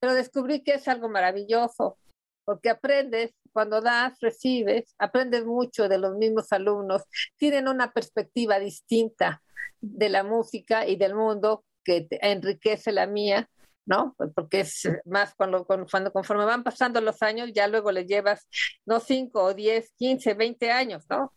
pero 0.00 0.14
descubrí 0.14 0.62
que 0.62 0.74
es 0.74 0.88
algo 0.88 1.08
maravilloso, 1.08 1.98
porque 2.44 2.70
aprendes, 2.70 3.32
cuando 3.52 3.80
das, 3.80 4.18
recibes, 4.20 4.94
aprendes 4.98 5.44
mucho 5.44 5.88
de 5.88 5.98
los 5.98 6.16
mismos 6.16 6.52
alumnos, 6.52 7.02
tienen 7.36 7.68
una 7.68 7.92
perspectiva 7.92 8.58
distinta 8.58 9.42
de 9.80 10.08
la 10.08 10.22
música 10.22 10.86
y 10.86 10.96
del 10.96 11.14
mundo 11.14 11.64
que 11.84 12.06
enriquece 12.10 12.92
la 12.92 13.06
mía 13.06 13.48
¿no? 13.86 14.14
Pues 14.18 14.30
porque 14.34 14.60
es 14.60 14.88
más 15.04 15.34
cuando, 15.34 15.64
cuando, 15.64 16.12
conforme 16.12 16.44
van 16.44 16.64
pasando 16.64 17.00
los 17.00 17.22
años, 17.22 17.52
ya 17.54 17.68
luego 17.68 17.92
le 17.92 18.04
llevas, 18.04 18.46
no 18.84 19.00
5 19.00 19.42
o 19.42 19.54
10, 19.54 19.92
15, 19.96 20.34
20 20.34 20.70
años, 20.70 21.04
¿no? 21.08 21.32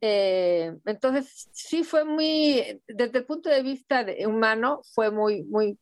Eh, 0.00 0.74
entonces, 0.84 1.48
sí 1.52 1.84
fue 1.84 2.04
muy, 2.04 2.82
desde 2.88 3.18
el 3.18 3.24
punto 3.24 3.48
de 3.48 3.62
vista 3.62 4.04
de, 4.04 4.26
humano, 4.26 4.80
fue 4.94 5.10
muy, 5.10 5.44
muy, 5.44 5.78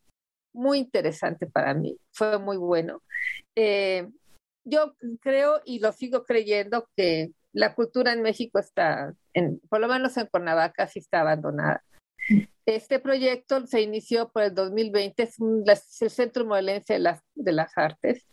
muy 0.53 0.77
interesante 0.79 1.47
para 1.47 1.73
mí, 1.73 1.97
fue 2.11 2.37
muy 2.37 2.57
bueno. 2.57 3.01
Eh, 3.55 4.07
yo 4.63 4.95
creo 5.21 5.61
y 5.65 5.79
lo 5.79 5.91
sigo 5.91 6.23
creyendo 6.23 6.87
que 6.95 7.31
la 7.51 7.73
cultura 7.73 8.13
en 8.13 8.21
México 8.21 8.59
está, 8.59 9.13
en, 9.33 9.59
por 9.69 9.79
lo 9.79 9.87
menos 9.87 10.15
en 10.17 10.27
Cuernavaca, 10.27 10.87
sí 10.87 10.99
está 10.99 11.21
abandonada. 11.21 11.83
Este 12.65 12.99
proyecto 12.99 13.65
se 13.65 13.81
inició 13.81 14.29
por 14.29 14.43
el 14.43 14.55
2020, 14.55 15.23
es, 15.23 15.35
el 16.01 16.09
Centro 16.09 16.45
Modelense 16.45 16.93
de 16.93 16.99
las, 16.99 17.21
de 17.35 17.51
las 17.51 17.77
Artes. 17.77 18.25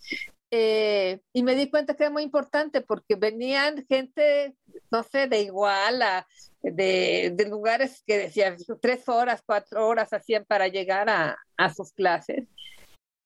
Eh, 0.50 1.20
y 1.32 1.42
me 1.42 1.54
di 1.54 1.68
cuenta 1.68 1.94
que 1.94 2.04
era 2.04 2.12
muy 2.12 2.22
importante 2.22 2.80
porque 2.80 3.16
venían 3.16 3.84
gente, 3.86 4.54
no 4.90 5.02
sé, 5.02 5.26
de 5.26 5.42
Iguala, 5.42 6.26
de, 6.62 7.32
de 7.34 7.48
lugares 7.48 8.02
que 8.06 8.16
decían 8.16 8.56
tres 8.80 9.08
horas, 9.08 9.42
cuatro 9.44 9.86
horas 9.86 10.12
hacían 10.12 10.44
para 10.46 10.68
llegar 10.68 11.08
a, 11.10 11.36
a 11.56 11.74
sus 11.74 11.92
clases. 11.92 12.46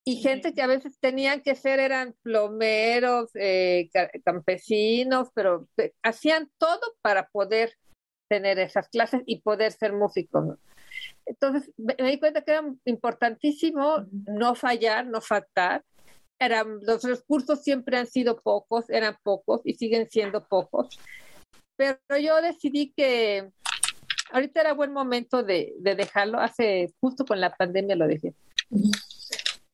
Y 0.04 0.16
gente 0.16 0.52
que 0.52 0.62
a 0.62 0.66
veces 0.66 0.98
tenían 0.98 1.42
que 1.42 1.54
ser, 1.54 1.78
eran 1.78 2.14
plomeros, 2.22 3.30
eh, 3.34 3.88
campesinos, 4.24 5.28
pero 5.32 5.68
eh, 5.76 5.92
hacían 6.02 6.50
todo 6.58 6.80
para 7.02 7.28
poder 7.28 7.76
tener 8.32 8.58
esas 8.58 8.88
clases 8.88 9.20
y 9.26 9.42
poder 9.42 9.72
ser 9.72 9.92
músico. 9.92 10.56
Entonces 11.26 11.70
me, 11.76 11.94
di 11.96 12.18
cuenta 12.18 12.40
que 12.40 12.52
era 12.52 12.64
importantísimo 12.86 14.06
no 14.10 14.54
fallar, 14.54 15.06
no 15.06 15.20
faltar. 15.20 15.84
eran, 16.38 16.78
los 16.80 17.02
recursos 17.02 17.62
siempre 17.62 17.98
han 17.98 18.06
sido 18.06 18.40
pocos, 18.40 18.88
eran 18.88 19.18
pocos 19.22 19.60
y 19.66 19.74
siguen 19.74 20.08
siendo 20.08 20.48
pocos. 20.48 20.98
Pero 21.76 21.98
yo 22.22 22.40
decidí 22.40 22.94
que 22.96 23.50
ahorita 24.30 24.62
era 24.62 24.72
buen 24.72 24.94
momento 24.94 25.42
de, 25.42 25.74
de 25.78 25.94
dejarlo. 25.94 26.40
Hace, 26.40 26.94
justo 27.02 27.26
con 27.26 27.38
la 27.38 27.54
pandemia 27.54 27.96
lo 27.96 28.06
dejé. 28.06 28.32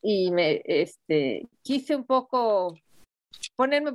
Y 0.02 0.32
me, 0.32 0.62
este, 0.64 1.46
quise 1.62 1.94
un 1.94 2.04
poco 2.04 2.76
ponerme, 3.54 3.92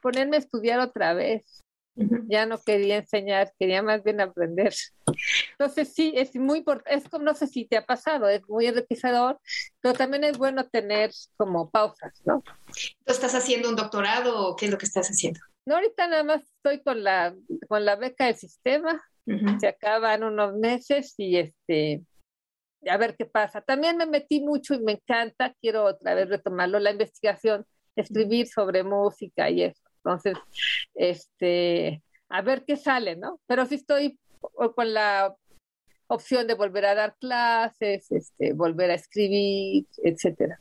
ponerme 0.00 0.36
a 0.36 0.38
estudiar 0.38 0.78
otra 0.78 1.12
vez. 1.12 1.63
Ya 1.96 2.46
no 2.46 2.58
quería 2.58 2.96
enseñar, 2.96 3.52
quería 3.58 3.82
más 3.82 4.02
bien 4.02 4.20
aprender. 4.20 4.74
Entonces 5.52 5.92
sí, 5.94 6.12
es 6.16 6.34
muy 6.34 6.58
importante, 6.58 7.08
no 7.20 7.34
sé 7.34 7.46
si 7.46 7.66
te 7.66 7.76
ha 7.76 7.86
pasado, 7.86 8.28
es 8.28 8.42
muy 8.48 8.66
enriquecedor, 8.66 9.38
pero 9.80 9.94
también 9.94 10.24
es 10.24 10.36
bueno 10.36 10.66
tener 10.68 11.10
como 11.36 11.70
pausas, 11.70 12.20
¿no? 12.24 12.42
¿Tú 13.04 13.12
estás 13.12 13.34
haciendo 13.34 13.68
un 13.68 13.76
doctorado 13.76 14.48
o 14.48 14.56
qué 14.56 14.66
es 14.66 14.72
lo 14.72 14.78
que 14.78 14.86
estás 14.86 15.08
haciendo? 15.08 15.40
No, 15.66 15.76
ahorita 15.76 16.08
nada 16.08 16.24
más 16.24 16.42
estoy 16.42 16.82
con 16.82 17.04
la, 17.04 17.34
con 17.68 17.84
la 17.84 17.96
beca 17.96 18.26
del 18.26 18.36
sistema, 18.36 19.02
se 19.58 19.68
acaban 19.68 20.22
unos 20.22 20.54
meses 20.54 21.14
y 21.16 21.38
este, 21.38 22.02
a 22.88 22.96
ver 22.96 23.16
qué 23.16 23.24
pasa. 23.24 23.62
También 23.62 23.96
me 23.96 24.06
metí 24.06 24.40
mucho 24.40 24.74
y 24.74 24.80
me 24.80 24.92
encanta, 24.92 25.54
quiero 25.60 25.84
otra 25.84 26.14
vez 26.14 26.28
retomarlo, 26.28 26.78
la 26.78 26.90
investigación, 26.90 27.64
escribir 27.96 28.46
sobre 28.48 28.82
música 28.82 29.48
y 29.48 29.62
eso. 29.62 29.82
Entonces, 30.04 30.36
este, 30.94 32.02
a 32.28 32.42
ver 32.42 32.64
qué 32.66 32.76
sale, 32.76 33.16
¿no? 33.16 33.40
Pero 33.46 33.64
sí 33.66 33.76
estoy 33.76 34.18
con 34.74 34.92
la 34.92 35.34
opción 36.08 36.46
de 36.46 36.54
volver 36.54 36.84
a 36.86 36.94
dar 36.94 37.16
clases, 37.18 38.10
este, 38.12 38.52
volver 38.52 38.90
a 38.90 38.94
escribir, 38.94 39.86
etcétera. 40.02 40.60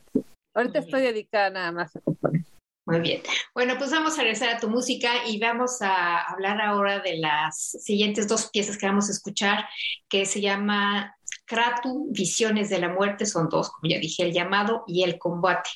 Ahorita 0.53 0.79
estoy 0.79 1.01
dedicada 1.01 1.49
nada 1.49 1.71
más 1.71 1.95
a 1.95 1.99
componer. 1.99 2.43
Muy 2.85 2.99
bien. 2.99 3.21
Bueno, 3.53 3.75
pues 3.77 3.91
vamos 3.91 4.17
a 4.17 4.21
regresar 4.21 4.49
a 4.49 4.59
tu 4.59 4.69
música 4.69 5.25
y 5.25 5.39
vamos 5.39 5.81
a 5.81 6.21
hablar 6.21 6.59
ahora 6.61 6.99
de 6.99 7.17
las 7.17 7.57
siguientes 7.81 8.27
dos 8.27 8.49
piezas 8.49 8.77
que 8.77 8.85
vamos 8.85 9.07
a 9.07 9.13
escuchar, 9.13 9.65
que 10.09 10.25
se 10.25 10.41
llama 10.41 11.15
Kratu, 11.45 12.07
Visiones 12.11 12.69
de 12.69 12.79
la 12.79 12.89
Muerte, 12.89 13.25
son 13.25 13.47
dos, 13.47 13.71
como 13.71 13.89
ya 13.89 13.99
dije, 13.99 14.23
el 14.23 14.33
llamado 14.33 14.83
y 14.85 15.03
el 15.03 15.17
combate. 15.17 15.69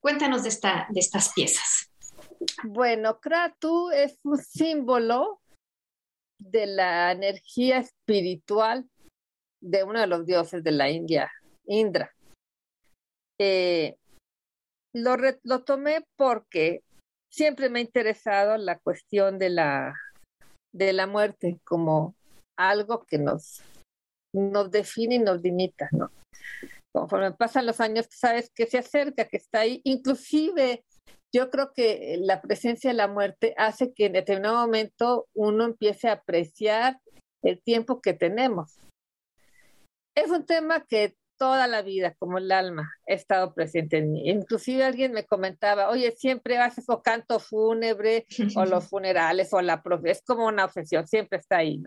Cuéntanos 0.00 0.44
de, 0.44 0.50
esta, 0.50 0.86
de 0.90 1.00
estas 1.00 1.32
piezas. 1.32 1.91
Bueno, 2.64 3.20
Kratu 3.20 3.90
es 3.90 4.18
un 4.24 4.38
símbolo 4.42 5.40
de 6.38 6.66
la 6.66 7.12
energía 7.12 7.78
espiritual 7.78 8.88
de 9.60 9.84
uno 9.84 10.00
de 10.00 10.06
los 10.06 10.26
dioses 10.26 10.64
de 10.64 10.72
la 10.72 10.90
India, 10.90 11.30
Indra. 11.66 12.12
Eh, 13.40 13.96
lo, 14.94 15.16
lo 15.44 15.64
tomé 15.64 16.04
porque 16.16 16.82
siempre 17.30 17.70
me 17.70 17.78
ha 17.78 17.82
interesado 17.82 18.56
la 18.56 18.78
cuestión 18.78 19.38
de 19.38 19.50
la, 19.50 19.94
de 20.72 20.92
la 20.92 21.06
muerte 21.06 21.60
como 21.64 22.14
algo 22.58 23.04
que 23.04 23.18
nos, 23.18 23.62
nos 24.34 24.70
define 24.70 25.16
y 25.16 25.18
nos 25.18 25.40
limita, 25.42 25.88
¿no? 25.92 26.10
Conforme 26.92 27.32
pasan 27.32 27.66
los 27.66 27.80
años, 27.80 28.06
sabes 28.10 28.50
que 28.54 28.66
se 28.66 28.78
acerca, 28.78 29.26
que 29.26 29.38
está 29.38 29.60
ahí. 29.60 29.80
Inclusive, 29.84 30.84
yo 31.32 31.50
creo 31.50 31.72
que 31.72 32.16
la 32.20 32.42
presencia 32.42 32.90
de 32.90 32.96
la 32.96 33.08
muerte 33.08 33.54
hace 33.56 33.92
que 33.94 34.06
en 34.06 34.12
determinado 34.12 34.58
momento 34.58 35.28
uno 35.34 35.64
empiece 35.64 36.08
a 36.08 36.12
apreciar 36.12 37.00
el 37.42 37.60
tiempo 37.62 38.00
que 38.00 38.12
tenemos. 38.12 38.78
Es 40.14 40.30
un 40.30 40.44
tema 40.44 40.84
que 40.86 41.16
toda 41.38 41.66
la 41.66 41.82
vida, 41.82 42.14
como 42.20 42.38
el 42.38 42.52
alma, 42.52 42.92
ha 43.08 43.12
estado 43.12 43.52
presente 43.52 43.98
en 43.98 44.12
mí. 44.12 44.30
Inclusive 44.30 44.84
alguien 44.84 45.12
me 45.12 45.24
comentaba, 45.24 45.88
oye, 45.88 46.12
siempre 46.12 46.58
haces 46.58 46.84
o 46.88 47.02
canto 47.02 47.40
fúnebre 47.40 48.26
o 48.54 48.64
los 48.66 48.88
funerales 48.88 49.52
o 49.52 49.60
la 49.60 49.82
profe, 49.82 50.12
es 50.12 50.22
como 50.22 50.46
una 50.46 50.66
obsesión, 50.66 51.08
siempre 51.08 51.38
está 51.38 51.56
ahí. 51.56 51.82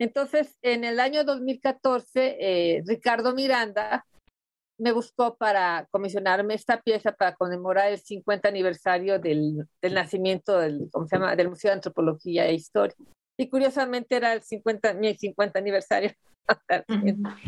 Entonces, 0.00 0.56
en 0.62 0.82
el 0.82 0.98
año 0.98 1.22
2014, 1.22 2.36
eh, 2.40 2.82
Ricardo 2.86 3.34
Miranda 3.34 4.04
me 4.78 4.92
buscó 4.92 5.36
para 5.36 5.86
comisionarme 5.90 6.54
esta 6.54 6.80
pieza 6.80 7.12
para 7.12 7.34
conmemorar 7.34 7.90
el 7.92 7.98
50 7.98 8.48
aniversario 8.48 9.18
del, 9.18 9.66
del 9.82 9.94
nacimiento 9.94 10.58
del, 10.58 10.88
¿cómo 10.92 11.06
se 11.06 11.16
llama? 11.16 11.34
del 11.34 11.50
Museo 11.50 11.70
de 11.70 11.74
Antropología 11.74 12.46
e 12.46 12.54
Historia. 12.54 12.96
Y 13.36 13.48
curiosamente 13.48 14.16
era 14.16 14.32
el 14.32 14.42
50, 14.42 14.94
mi 14.94 15.14
50 15.14 15.58
aniversario. 15.58 16.12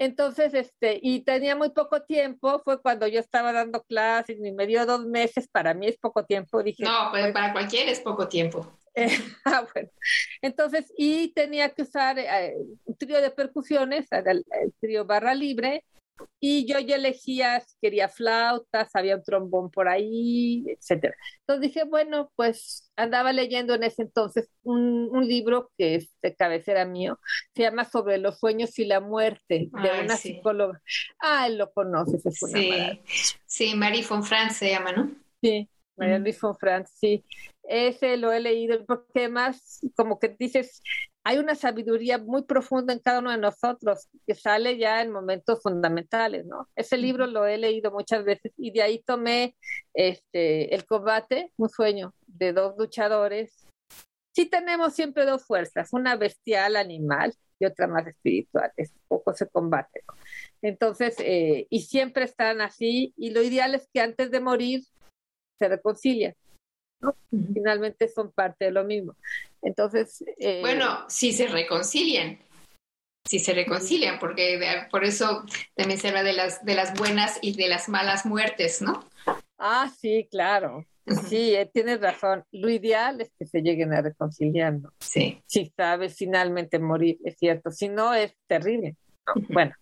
Entonces, 0.00 0.54
este, 0.54 1.00
y 1.02 1.24
tenía 1.24 1.56
muy 1.56 1.70
poco 1.70 2.02
tiempo, 2.02 2.60
fue 2.64 2.80
cuando 2.80 3.08
yo 3.08 3.18
estaba 3.18 3.52
dando 3.52 3.82
clases 3.82 4.38
y 4.38 4.52
me 4.52 4.66
dio 4.66 4.86
dos 4.86 5.04
meses, 5.06 5.48
para 5.48 5.74
mí 5.74 5.88
es 5.88 5.98
poco 5.98 6.24
tiempo, 6.24 6.62
dije. 6.62 6.84
No, 6.84 7.08
pues, 7.10 7.32
para 7.32 7.52
cualquiera 7.52 7.90
es 7.90 7.98
poco 7.98 8.28
tiempo. 8.28 8.78
ah, 9.44 9.66
bueno. 9.72 9.90
Entonces, 10.40 10.92
y 10.96 11.32
tenía 11.32 11.70
que 11.70 11.82
usar 11.82 12.18
eh, 12.18 12.56
un 12.84 12.96
trío 12.96 13.20
de 13.20 13.30
percusiones, 13.30 14.06
el, 14.12 14.44
el 14.50 14.72
trío 14.80 15.04
barra 15.04 15.34
libre, 15.34 15.84
y 16.40 16.66
yo 16.66 16.78
ya 16.78 16.96
elegía 16.96 17.60
si 17.60 17.76
quería 17.80 18.08
flautas, 18.08 18.90
había 18.94 19.16
un 19.16 19.22
trombón 19.22 19.70
por 19.70 19.88
ahí, 19.88 20.64
etcétera. 20.68 21.14
Entonces 21.40 21.72
dije, 21.72 21.84
bueno, 21.84 22.30
pues 22.36 22.90
andaba 22.96 23.32
leyendo 23.32 23.74
en 23.74 23.82
ese 23.82 24.02
entonces 24.02 24.48
un, 24.62 25.08
un, 25.10 25.26
libro 25.26 25.70
que 25.76 25.96
es 25.96 26.10
de 26.22 26.34
cabecera 26.34 26.84
mío, 26.84 27.18
se 27.54 27.62
llama 27.62 27.84
Sobre 27.84 28.18
los 28.18 28.38
sueños 28.38 28.78
y 28.78 28.84
la 28.84 29.00
muerte, 29.00 29.68
de 29.82 29.90
Ay, 29.90 30.04
una 30.04 30.16
sí. 30.16 30.34
psicóloga. 30.34 30.80
Ah, 31.20 31.48
lo 31.48 31.72
conoces, 31.72 32.24
es 32.24 32.42
una 32.42 32.58
Sí, 32.58 32.68
maravilla. 32.68 33.02
sí, 33.46 33.74
Marie 33.74 34.04
von 34.08 34.22
Franz 34.24 34.56
se 34.56 34.70
llama, 34.70 34.92
¿no? 34.92 35.10
Sí, 35.40 35.68
Ujú. 35.98 36.18
Luis 36.20 36.40
von 36.40 36.56
Franz, 36.56 36.90
sí. 36.94 37.24
Ese 37.64 38.16
lo 38.16 38.32
he 38.32 38.40
leído 38.40 38.84
porque 38.86 39.20
además, 39.20 39.80
como 39.96 40.18
que 40.18 40.34
dices, 40.38 40.82
hay 41.28 41.36
una 41.36 41.54
sabiduría 41.54 42.16
muy 42.16 42.44
profunda 42.44 42.94
en 42.94 43.00
cada 43.00 43.18
uno 43.18 43.30
de 43.30 43.36
nosotros 43.36 44.08
que 44.26 44.34
sale 44.34 44.78
ya 44.78 45.02
en 45.02 45.12
momentos 45.12 45.60
fundamentales, 45.62 46.46
¿no? 46.46 46.70
Ese 46.74 46.96
libro 46.96 47.26
lo 47.26 47.44
he 47.44 47.58
leído 47.58 47.90
muchas 47.90 48.24
veces 48.24 48.50
y 48.56 48.70
de 48.70 48.80
ahí 48.80 49.02
tomé 49.04 49.54
este, 49.92 50.74
El 50.74 50.86
combate, 50.86 51.52
un 51.58 51.68
sueño 51.68 52.14
de 52.26 52.54
dos 52.54 52.76
luchadores. 52.78 53.66
Sí 54.34 54.46
tenemos 54.46 54.94
siempre 54.94 55.26
dos 55.26 55.44
fuerzas, 55.44 55.92
una 55.92 56.16
bestial, 56.16 56.76
animal, 56.76 57.34
y 57.60 57.66
otra 57.66 57.86
más 57.88 58.06
espiritual. 58.06 58.72
Es 58.78 58.94
poco 59.06 59.34
se 59.34 59.46
combate. 59.48 60.04
¿no? 60.08 60.14
Entonces, 60.62 61.16
eh, 61.18 61.66
y 61.68 61.82
siempre 61.82 62.24
están 62.24 62.62
así, 62.62 63.12
y 63.18 63.32
lo 63.32 63.42
ideal 63.42 63.74
es 63.74 63.86
que 63.92 64.00
antes 64.00 64.30
de 64.30 64.40
morir 64.40 64.80
se 65.58 65.68
reconcilian. 65.68 66.34
¿no? 67.00 67.14
Finalmente 67.30 68.08
son 68.08 68.32
parte 68.32 68.64
de 68.64 68.70
lo 68.70 68.84
mismo. 68.84 69.14
Entonces, 69.62 70.24
eh, 70.38 70.60
Bueno, 70.60 71.04
si 71.08 71.32
se 71.32 71.46
reconcilian, 71.48 72.38
si 73.26 73.38
se 73.38 73.52
reconcilian, 73.52 74.18
porque 74.18 74.58
de- 74.58 74.86
por 74.90 75.04
eso 75.04 75.44
también 75.74 75.98
se 76.00 76.08
habla 76.08 76.22
de 76.22 76.32
las, 76.32 76.64
de 76.64 76.74
las 76.74 76.94
buenas 76.98 77.38
y 77.42 77.54
de 77.56 77.68
las 77.68 77.88
malas 77.88 78.24
muertes, 78.24 78.80
¿no? 78.82 79.04
ah, 79.58 79.90
sí, 80.00 80.28
claro. 80.30 80.84
Sí, 81.28 81.54
eh, 81.54 81.68
tienes 81.72 82.00
razón. 82.00 82.44
Lo 82.52 82.68
ideal 82.68 83.20
es 83.20 83.32
que 83.38 83.46
se 83.46 83.62
lleguen 83.62 83.92
a 83.94 84.02
reconciliar, 84.02 84.74
¿no? 84.74 84.92
Sí. 85.00 85.42
Si 85.46 85.72
sabes 85.74 86.16
finalmente 86.16 86.78
morir, 86.78 87.18
es 87.24 87.38
cierto. 87.38 87.70
Si 87.70 87.88
no, 87.88 88.12
es 88.14 88.34
terrible. 88.46 88.94
¿no? 89.26 89.32
Bueno. 89.48 89.74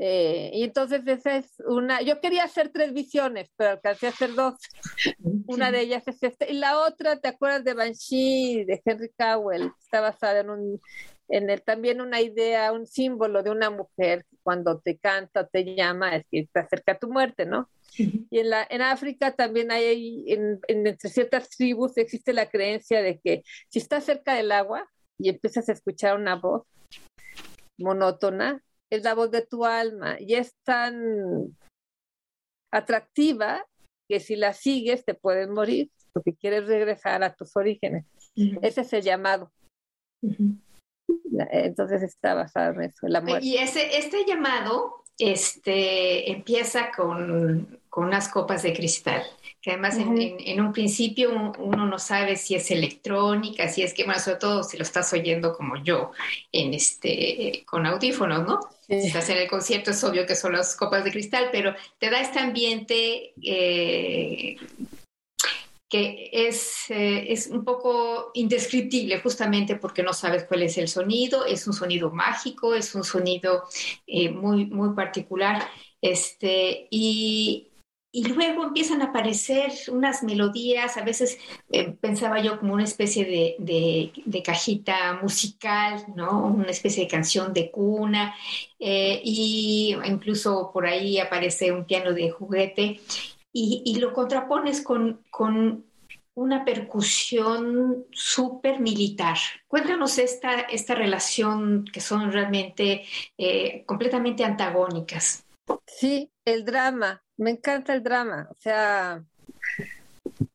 Eh, 0.00 0.52
y 0.54 0.62
entonces 0.62 1.02
esa 1.06 1.36
es 1.36 1.54
una, 1.66 2.00
yo 2.02 2.20
quería 2.20 2.44
hacer 2.44 2.70
tres 2.72 2.94
visiones, 2.94 3.50
pero 3.56 3.70
alcancé 3.70 4.06
a 4.06 4.10
hacer 4.10 4.34
dos. 4.34 4.54
Una 5.48 5.72
de 5.72 5.80
ellas 5.80 6.06
es 6.06 6.22
esta. 6.22 6.46
Y 6.46 6.54
la 6.54 6.78
otra, 6.78 7.18
¿te 7.20 7.28
acuerdas 7.28 7.64
de 7.64 7.74
Banshee, 7.74 8.64
de 8.64 8.80
Henry 8.84 9.10
Cowell? 9.18 9.72
Está 9.80 10.00
basada 10.00 10.40
en 10.40 10.50
un, 10.50 10.80
en 11.28 11.50
el, 11.50 11.62
también 11.62 12.00
una 12.00 12.20
idea, 12.20 12.72
un 12.72 12.86
símbolo 12.86 13.42
de 13.42 13.50
una 13.50 13.70
mujer 13.70 14.24
que 14.30 14.36
cuando 14.42 14.78
te 14.78 14.98
canta, 14.98 15.46
te 15.46 15.74
llama, 15.74 16.16
es 16.16 16.26
que 16.30 16.48
te 16.52 16.60
acerca 16.60 16.92
a 16.92 16.98
tu 16.98 17.10
muerte, 17.10 17.44
¿no? 17.44 17.68
Y 18.30 18.38
en, 18.38 18.50
la, 18.50 18.66
en 18.70 18.82
África 18.82 19.32
también 19.32 19.72
hay, 19.72 20.24
en, 20.28 20.60
en, 20.68 20.86
entre 20.86 21.10
ciertas 21.10 21.50
tribus 21.50 21.96
existe 21.96 22.32
la 22.32 22.48
creencia 22.48 23.02
de 23.02 23.18
que 23.18 23.42
si 23.68 23.80
estás 23.80 24.04
cerca 24.04 24.34
del 24.34 24.52
agua 24.52 24.88
y 25.18 25.30
empiezas 25.30 25.68
a 25.68 25.72
escuchar 25.72 26.16
una 26.16 26.36
voz 26.36 26.62
monótona, 27.78 28.62
es 28.90 29.02
la 29.02 29.14
voz 29.14 29.30
de 29.30 29.46
tu 29.46 29.64
alma 29.64 30.16
y 30.18 30.34
es 30.34 30.54
tan 30.64 31.56
atractiva 32.72 33.66
que 34.08 34.20
si 34.20 34.36
la 34.36 34.52
sigues 34.52 35.04
te 35.04 35.14
puedes 35.14 35.48
morir 35.48 35.90
porque 36.12 36.34
quieres 36.34 36.66
regresar 36.66 37.22
a 37.22 37.34
tus 37.34 37.56
orígenes. 37.56 38.06
Ese 38.34 38.80
es 38.80 38.92
el 38.92 39.02
llamado. 39.02 39.52
Entonces 41.50 42.02
está 42.02 42.34
basado 42.34 42.74
en 42.74 42.90
eso, 42.90 43.06
en 43.06 43.12
la 43.12 43.20
muerte. 43.20 43.46
Y 43.46 43.56
ese, 43.56 43.98
este 43.98 44.24
llamado 44.26 45.04
este, 45.18 46.30
empieza 46.30 46.90
con, 46.90 47.80
con 47.88 48.06
unas 48.06 48.28
copas 48.28 48.62
de 48.62 48.72
cristal 48.72 49.22
que 49.60 49.72
además 49.72 49.96
en, 49.98 50.60
un 50.60 50.72
principio 50.72 51.52
uno 51.58 51.86
no 51.86 51.98
sabe 51.98 52.36
si 52.36 52.54
es 52.54 52.70
electrónica, 52.70 53.68
si 53.68 53.82
es 53.82 53.92
que, 53.92 54.04
más 54.04 54.24
sobre 54.24 54.36
todo 54.36 54.62
si 54.62 54.76
lo 54.76 54.84
estás 54.84 55.12
oyendo 55.12 55.56
como 55.56 55.76
yo, 55.82 56.12
en 56.52 56.74
este, 56.74 57.64
con 57.66 57.84
audífonos, 57.84 58.46
¿no? 58.46 58.60
Si 58.86 59.08
estás 59.08 59.28
en 59.30 59.38
el 59.38 59.48
concierto 59.48 59.90
es 59.90 60.02
obvio 60.04 60.26
que 60.26 60.36
son 60.36 60.52
las 60.52 60.76
copas 60.76 61.04
de 61.04 61.10
cristal, 61.10 61.48
pero 61.50 61.74
te 61.98 62.08
da 62.08 62.20
este 62.20 62.38
ambiente 62.38 63.34
eh, 63.42 64.56
que 65.88 66.28
es, 66.32 66.90
eh, 66.90 67.32
es 67.32 67.46
un 67.46 67.64
poco 67.64 68.30
indescriptible 68.34 69.20
justamente 69.20 69.76
porque 69.76 70.02
no 70.02 70.12
sabes 70.12 70.44
cuál 70.44 70.62
es 70.62 70.76
el 70.76 70.88
sonido, 70.88 71.46
es 71.46 71.66
un 71.66 71.72
sonido 71.72 72.10
mágico, 72.10 72.74
es 72.74 72.94
un 72.94 73.04
sonido 73.04 73.64
eh, 74.06 74.28
muy, 74.30 74.66
muy 74.66 74.94
particular. 74.94 75.66
Este, 76.00 76.88
y, 76.90 77.68
y 78.12 78.24
luego 78.28 78.64
empiezan 78.64 79.00
a 79.00 79.06
aparecer 79.06 79.72
unas 79.90 80.22
melodías, 80.22 80.96
a 80.98 81.04
veces 81.04 81.38
eh, 81.70 81.90
pensaba 81.92 82.40
yo 82.42 82.60
como 82.60 82.74
una 82.74 82.84
especie 82.84 83.24
de, 83.24 84.12
de, 84.24 84.42
cajita 84.42 85.18
musical, 85.22 86.04
¿no? 86.14 86.46
Una 86.46 86.70
especie 86.70 87.04
de 87.04 87.10
canción 87.10 87.52
de 87.52 87.70
cuna, 87.70 88.34
y 88.78 89.96
incluso 90.04 90.70
por 90.72 90.86
ahí 90.86 91.18
aparece 91.18 91.72
un 91.72 91.84
piano 91.84 92.12
de 92.12 92.30
juguete, 92.30 93.00
y, 93.52 93.82
y 93.84 93.98
lo 94.00 94.12
contrapones 94.12 94.82
con, 94.82 95.22
con 95.30 95.84
una 96.34 96.64
percusión 96.64 98.06
súper 98.12 98.78
militar. 98.78 99.36
Cuéntanos 99.66 100.18
esta, 100.18 100.60
esta 100.60 100.94
relación 100.94 101.84
que 101.92 102.00
son 102.00 102.30
realmente 102.30 103.04
eh, 103.36 103.82
completamente 103.86 104.44
antagónicas. 104.44 105.44
Sí, 105.84 106.30
el 106.44 106.64
drama, 106.64 107.22
me 107.36 107.50
encanta 107.50 107.92
el 107.92 108.04
drama. 108.04 108.48
O 108.50 108.56
sea, 108.58 109.24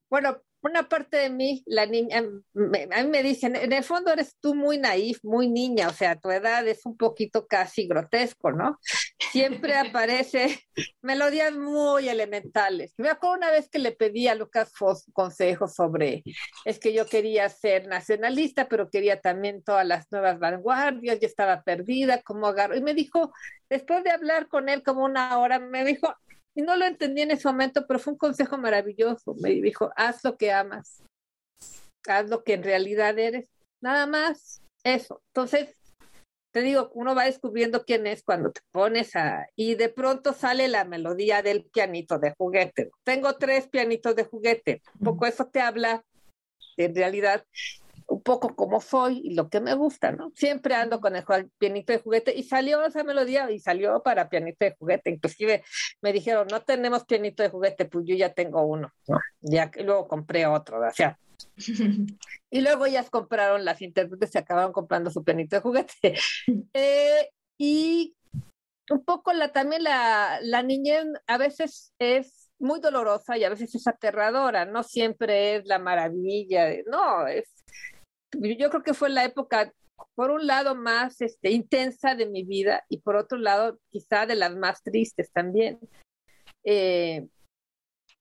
bueno, 0.10 0.38
una 0.64 0.88
parte 0.88 1.18
de 1.18 1.30
mí, 1.30 1.64
la 1.66 1.86
niña, 1.86 2.20
a 2.20 3.04
mí 3.04 3.10
me 3.10 3.24
dicen, 3.24 3.56
en 3.56 3.74
el 3.74 3.84
fondo 3.84 4.12
eres 4.12 4.38
tú 4.40 4.56
muy 4.56 4.78
naif, 4.78 5.20
muy 5.24 5.50
niña, 5.50 5.90
o 5.90 5.94
sea, 5.94 6.16
tu 6.16 6.32
edad 6.32 6.66
es 6.68 6.86
un 6.86 6.96
poquito 6.96 7.48
casi 7.48 7.88
grotesco, 7.88 8.52
¿no? 8.52 8.80
Siempre 9.32 9.76
aparece 9.78 10.60
melodías 11.02 11.54
muy 11.54 12.08
elementales. 12.08 12.94
Me 12.98 13.10
acuerdo 13.10 13.38
una 13.38 13.52
vez 13.52 13.70
que 13.70 13.80
le 13.80 13.92
pedí 13.92 14.28
a 14.28 14.36
Lucas 14.36 14.72
Foss 14.74 15.06
consejos 15.14 15.74
sobre, 15.76 16.24
es 16.66 16.80
que 16.80 16.94
yo 16.94 17.06
quería 17.06 17.50
ser 17.50 17.88
nacionalista, 17.88 18.70
pero 18.70 18.90
quería 18.90 19.20
también 19.20 19.64
todas 19.64 19.86
las 19.86 20.12
nuevas 20.12 20.40
vanguardias, 20.40 21.20
yo 21.20 21.28
estaba 21.28 21.64
perdida, 21.64 22.22
¿cómo 22.22 22.48
agarro? 22.48 22.78
Y 22.78 22.82
me 22.82 22.94
dijo, 22.94 23.34
después 23.70 24.04
de 24.04 24.12
hablar 24.12 24.48
con 24.48 24.70
él 24.70 24.82
como 24.82 25.04
una 25.04 25.38
hora, 25.40 25.60
me 25.60 25.84
dijo, 25.84 26.16
y 26.56 26.62
no 26.62 26.76
lo 26.76 26.86
entendí 26.86 27.22
en 27.22 27.32
ese 27.32 27.48
momento, 27.48 27.86
pero 27.88 28.00
fue 28.00 28.14
un 28.14 28.20
consejo 28.20 28.58
maravilloso. 28.58 29.36
Me 29.42 29.50
dijo, 29.50 29.92
haz 29.96 30.24
lo 30.24 30.38
que 30.38 30.52
amas, 30.52 31.04
haz 32.08 32.30
lo 32.30 32.44
que 32.44 32.54
en 32.54 32.64
realidad 32.64 33.18
eres, 33.18 33.50
nada 33.82 34.06
más 34.06 34.62
eso. 34.84 35.22
Entonces, 35.34 35.76
te 36.54 36.62
digo, 36.62 36.92
uno 36.94 37.16
va 37.16 37.26
descubriendo 37.26 37.84
quién 37.84 38.06
es 38.06 38.24
cuando 38.24 38.52
te 38.52 38.62
pones 38.72 39.16
a... 39.16 39.48
Y 39.56 39.74
de 39.74 39.90
pronto 39.90 40.34
sale 40.34 40.68
la 40.68 40.86
melodía 40.86 41.42
del 41.42 41.66
pianito 41.66 42.20
de 42.20 42.36
juguete. 42.38 42.92
Tengo 43.04 43.38
tres 43.38 43.68
pianitos 43.68 44.16
de 44.16 44.26
juguete. 44.26 44.84
Un 45.00 45.06
poco 45.06 45.26
eso 45.26 45.48
te 45.48 45.62
habla, 45.62 46.06
en 46.78 46.94
realidad, 46.94 47.44
un 48.14 48.22
poco 48.22 48.56
como 48.56 48.80
soy 48.80 49.22
y 49.24 49.34
lo 49.34 49.50
que 49.50 49.60
me 49.60 49.74
gusta, 49.74 50.12
¿no? 50.12 50.32
Siempre 50.36 50.76
ando 50.76 51.02
con 51.02 51.16
el 51.16 51.24
pianito 51.58 51.94
de 51.94 52.00
juguete 52.00 52.34
y 52.36 52.44
salió 52.44 52.86
esa 52.86 53.04
melodía 53.04 53.50
y 53.50 53.60
salió 53.60 54.04
para 54.04 54.30
pianito 54.30 54.66
de 54.66 54.76
juguete. 54.78 55.10
Inclusive 55.10 55.64
me 56.02 56.14
dijeron, 56.14 56.48
no 56.52 56.62
tenemos 56.62 57.06
pianito 57.06 57.42
de 57.42 57.50
juguete, 57.50 57.86
pues 57.86 58.06
yo 58.06 58.16
ya 58.16 58.32
tengo 58.32 58.62
uno, 58.62 58.94
¿no? 59.08 59.18
Ya 59.42 59.72
que 59.72 59.84
luego 59.84 60.08
compré 60.08 60.46
otro, 60.46 60.80
o 60.80 60.92
sea. 60.92 61.18
y 62.52 62.62
luego 62.62 62.86
ellas 62.86 63.10
compraron, 63.10 63.66
las 63.66 63.82
intérpretes 63.82 64.30
se 64.30 64.40
acabaron 64.40 64.74
comprando 64.74 65.10
su 65.10 65.24
pianito 65.24 65.56
de 65.56 65.62
juguete. 65.62 66.20
Eh, 66.74 67.30
y 67.58 68.16
un 68.90 69.04
poco 69.04 69.34
la, 69.34 69.52
también 69.52 69.84
la, 69.84 70.40
la 70.42 70.62
niñez 70.62 71.06
a 71.28 71.38
veces 71.38 71.94
es 72.00 72.52
muy 72.60 72.80
dolorosa 72.80 73.38
y 73.38 73.44
a 73.44 73.50
veces 73.50 73.74
es 73.76 73.88
aterradora, 73.88 74.66
no 74.66 74.84
siempre 74.84 75.56
es 75.56 75.66
la 75.66 75.80
maravilla, 75.80 76.70
no, 76.86 77.28
es 77.28 77.64
yo 78.34 78.70
creo 78.70 78.84
que 78.84 78.94
fue 78.94 79.10
la 79.10 79.26
época, 79.26 79.74
por 80.16 80.32
un 80.32 80.48
lado, 80.48 80.76
más 80.76 81.22
este, 81.22 81.52
intensa 81.52 82.16
de 82.16 82.26
mi 82.26 82.44
vida 82.44 82.84
y 82.90 83.00
por 83.00 83.16
otro 83.16 83.38
lado, 83.38 83.80
quizá 83.90 84.26
de 84.26 84.36
las 84.36 84.56
más 84.56 84.82
tristes 84.84 85.32
también. 85.32 85.80
Eh, 86.66 87.28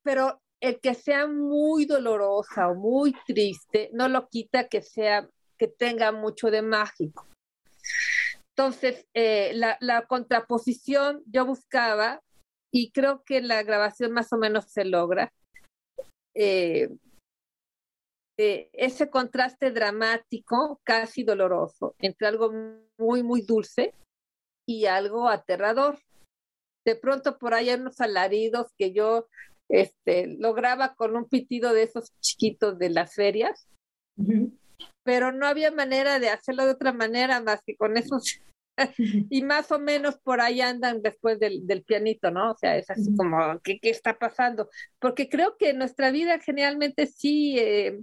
pero 0.03 0.41
el 0.61 0.81
que 0.81 0.95
sea 0.95 1.27
muy 1.27 1.87
dolorosa 1.87 2.69
o 2.69 2.75
muy 2.75 3.15
triste 3.27 3.91
no 3.93 4.09
lo 4.09 4.29
quita 4.29 4.69
que 4.69 4.83
sea 4.83 5.29
que 5.59 5.69
tenga 5.69 6.13
mucho 6.13 6.51
de 6.51 6.63
mágico. 6.63 7.27
Entonces, 8.57 9.07
eh, 9.15 9.53
la, 9.55 9.77
la, 9.81 10.07
contraposición 10.07 11.23
yo 11.27 11.47
buscaba, 11.47 12.21
y 12.73 12.91
creo 12.91 13.23
que 13.25 13.41
la 13.41 13.63
grabación 13.63 14.13
más 14.13 14.33
o 14.33 14.37
menos 14.37 14.67
se 14.71 14.85
logra, 14.85 15.33
eh, 16.35 16.89
eh, 18.39 18.71
ese 18.73 19.11
contraste 19.11 19.71
dramático, 19.71 20.81
casi 20.85 21.23
doloroso, 21.23 21.95
entre 21.99 22.29
algo 22.29 22.51
muy, 22.99 23.23
muy 23.23 23.43
dulce 23.43 23.95
y 24.67 24.87
algo 24.87 25.29
aterrador. 25.29 25.99
De 26.85 26.97
pronto 26.97 27.39
por 27.39 27.55
ahí 27.55 27.69
hay 27.69 27.81
unos 27.81 28.01
alaridos 28.01 28.69
que 28.77 28.93
yo 28.93 29.29
este, 29.69 30.27
lograba 30.27 30.95
con 30.95 31.17
un 31.17 31.29
pitido 31.29 31.73
de 31.73 31.85
esos 31.85 32.13
chiquitos 32.21 32.79
de 32.79 32.91
las 32.91 33.15
ferias, 33.15 33.69
pero 35.05 35.33
no 35.33 35.47
había 35.47 35.71
manera 35.71 36.19
de 36.19 36.29
hacerlo 36.29 36.65
de 36.65 36.73
otra 36.73 36.93
manera 36.93 37.41
más 37.41 37.63
que 37.65 37.77
con 37.77 37.97
esos 37.97 38.41
y 39.31 39.43
más 39.43 39.71
o 39.71 39.79
menos 39.79 40.19
por 40.19 40.41
ahí 40.41 40.61
andan 40.61 41.03
después 41.03 41.39
del, 41.39 41.67
del 41.67 41.83
pianito, 41.83 42.31
¿no? 42.31 42.53
O 42.53 42.57
sea, 42.57 42.77
es 42.77 42.89
así 42.91 43.15
como, 43.17 43.61
¿qué, 43.63 43.79
¿qué, 43.79 43.91
está 43.91 44.19
pasando? 44.19 44.69
Porque 44.99 45.29
creo 45.29 45.57
que 45.57 45.73
nuestra 45.75 46.11
vida 46.11 46.39
generalmente 46.41 47.07
sí, 47.07 47.59
eh, 47.59 48.01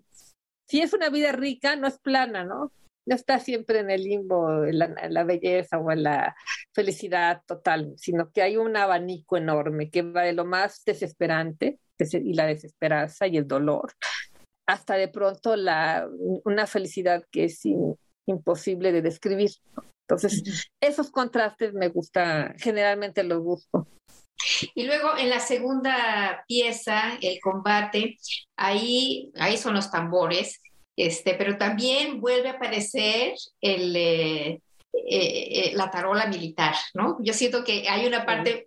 sí 0.68 0.82
es 0.82 0.94
una 0.94 1.10
vida 1.10 1.32
rica, 1.32 1.76
no 1.76 1.88
es 1.88 2.00
plana, 2.00 2.44
¿no? 2.44 2.72
No 3.06 3.16
está 3.16 3.40
siempre 3.40 3.80
en 3.80 3.90
el 3.90 4.04
limbo, 4.04 4.66
en 4.66 4.78
la, 4.78 5.24
belleza 5.24 5.80
o 5.80 5.92
en 5.92 6.04
la 6.04 6.36
felicidad 6.76 7.42
total, 7.48 7.94
sino 7.98 8.30
que 8.32 8.44
hay 8.44 8.58
un 8.58 8.78
abanico 8.78 9.36
enorme 9.36 9.90
que 9.90 10.04
va 10.04 10.24
de 10.24 10.34
lo 10.34 10.46
más 10.46 10.84
desesperante 10.86 11.80
y 11.98 12.34
la 12.34 12.46
desesperanza 12.46 13.26
y 13.26 13.38
el 13.38 13.48
dolor, 13.48 13.94
hasta 14.68 14.94
de 14.94 15.08
pronto 15.08 15.56
la, 15.56 16.08
una 16.46 16.68
felicidad 16.68 17.24
que 17.32 17.46
es 17.46 17.62
imposible 18.28 18.92
de 18.92 19.02
describir. 19.02 19.50
Entonces, 20.10 20.72
esos 20.82 21.12
contrastes 21.12 21.74
me 21.74 21.90
gusta, 21.90 22.56
generalmente 22.58 23.24
los 23.24 23.44
busco. 23.44 23.88
Y 24.74 24.86
luego 24.86 25.16
en 25.18 25.30
la 25.30 25.40
segunda 25.40 26.44
pieza, 26.48 27.18
el 27.22 27.40
combate, 27.40 28.18
ahí, 28.56 29.32
ahí 29.36 29.58
son 29.58 29.76
los 29.76 29.92
tambores, 29.92 30.62
este, 30.96 31.36
pero 31.36 31.58
también 31.58 32.20
vuelve 32.20 32.50
a 32.50 32.54
aparecer 32.54 33.34
el, 33.62 33.96
eh, 33.96 34.48
eh, 34.48 34.62
eh, 35.12 35.72
la 35.76 35.92
tarola 35.92 36.26
militar, 36.26 36.74
¿no? 36.96 37.18
Yo 37.22 37.34
siento 37.34 37.64
que 37.64 37.88
hay 37.88 38.08
una 38.08 38.26
parte, 38.26 38.64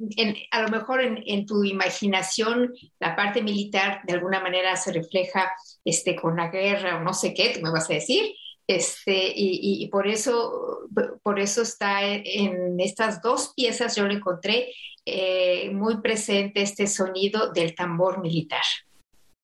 a 0.53 0.62
lo 0.62 0.68
mejor 0.68 1.03
en, 1.03 1.47
tu 1.47 1.64
imaginación, 1.64 2.72
la 3.01 3.16
parte 3.16 3.43
militar 3.43 4.03
de 4.05 4.12
alguna 4.14 4.40
manera 4.40 4.76
se 4.76 4.93
refleja 4.93 5.53
este, 5.84 6.14
con 6.14 6.36
la 6.36 6.49
guerra 6.49 6.99
o 6.99 7.01
no 7.01 7.12
sé 7.12 7.34
qué, 7.34 7.51
tú 7.51 7.61
me 7.61 7.70
vas 7.70 7.90
a 7.90 7.95
decir, 7.95 8.32
este, 8.67 9.33
y, 9.35 9.87
por, 9.89 10.07
eso, 10.07 10.89
por 11.23 11.41
eso 11.41 11.63
está 11.63 12.05
en 12.05 12.79
estas 12.81 13.21
dos 13.21 13.53
piezas, 13.55 13.97
yo 13.97 14.07
lo 14.07 14.15
encontré 14.15 14.73
eh, 15.05 15.71
muy 15.71 16.01
presente 16.01 16.63
este 16.63 16.87
sonido 16.87 17.53
del 17.53 17.75
tambor 17.75 18.21
militar. 18.21 18.63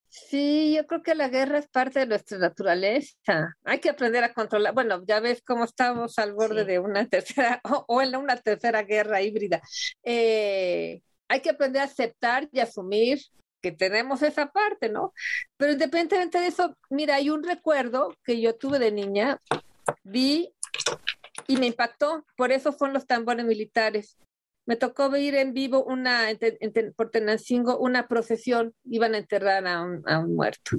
Sí, 0.09 0.75
yo 0.77 0.87
creo 0.87 1.03
que 1.03 1.15
la 1.15 1.29
guerra 1.29 1.59
es 1.59 1.69
parte 1.69 2.01
de 2.01 2.07
nuestra 2.07 2.39
naturaleza. 2.39 3.57
Hay 3.65 3.79
que 3.79 3.89
aprender 3.89 4.23
a 4.25 4.35
controlar. 4.35 4.75
Bueno, 4.75 5.03
ya 5.07 5.21
ves 5.21 5.43
cómo 5.45 5.65
estamos 5.65 6.19
al 6.19 6.35
borde 6.35 6.65
de 6.65 6.79
una 6.79 7.07
tercera 7.09 7.61
o, 7.87 8.03
en 8.03 8.15
una 8.15 8.37
tercera 8.37 8.83
guerra 8.83 9.23
híbrida. 9.23 9.61
Eh, 10.05 11.01
hay 11.29 11.41
que 11.41 11.51
aprender 11.51 11.83
a 11.83 11.87
aceptar 11.87 12.49
y 12.53 12.61
asumir 12.61 13.21
que 13.61 13.73
tenemos 13.73 14.23
esa 14.23 14.51
parte, 14.51 14.89
¿no? 14.89 15.13
Pero 15.57 15.73
independientemente 15.73 16.41
de 16.41 16.47
eso, 16.49 16.77
mira, 16.91 17.17
hay 17.17 17.31
un 17.31 17.43
recuerdo 17.43 18.15
que 18.25 18.41
yo 18.41 18.57
tuve 18.57 18.79
de 18.79 18.93
niña, 18.93 19.39
vi 20.05 20.55
y 21.47 21.57
me 21.57 21.67
impactó, 21.67 22.25
por 22.37 22.53
eso 22.53 22.73
son 22.73 22.93
los 22.93 23.07
tambores 23.07 23.45
militares. 23.45 24.17
Me 24.67 24.77
tocó 24.77 25.09
ver 25.09 25.35
en 25.35 25.55
vivo 25.55 25.83
una, 25.85 26.27
por 26.95 27.11
Tenancingo, 27.11 27.79
una 27.79 28.07
procesión, 28.07 28.75
iban 28.85 29.15
a 29.15 29.19
enterrar 29.19 29.67
a 29.67 29.83
un, 29.83 30.03
a 30.07 30.19
un 30.19 30.35
muerto. 30.35 30.77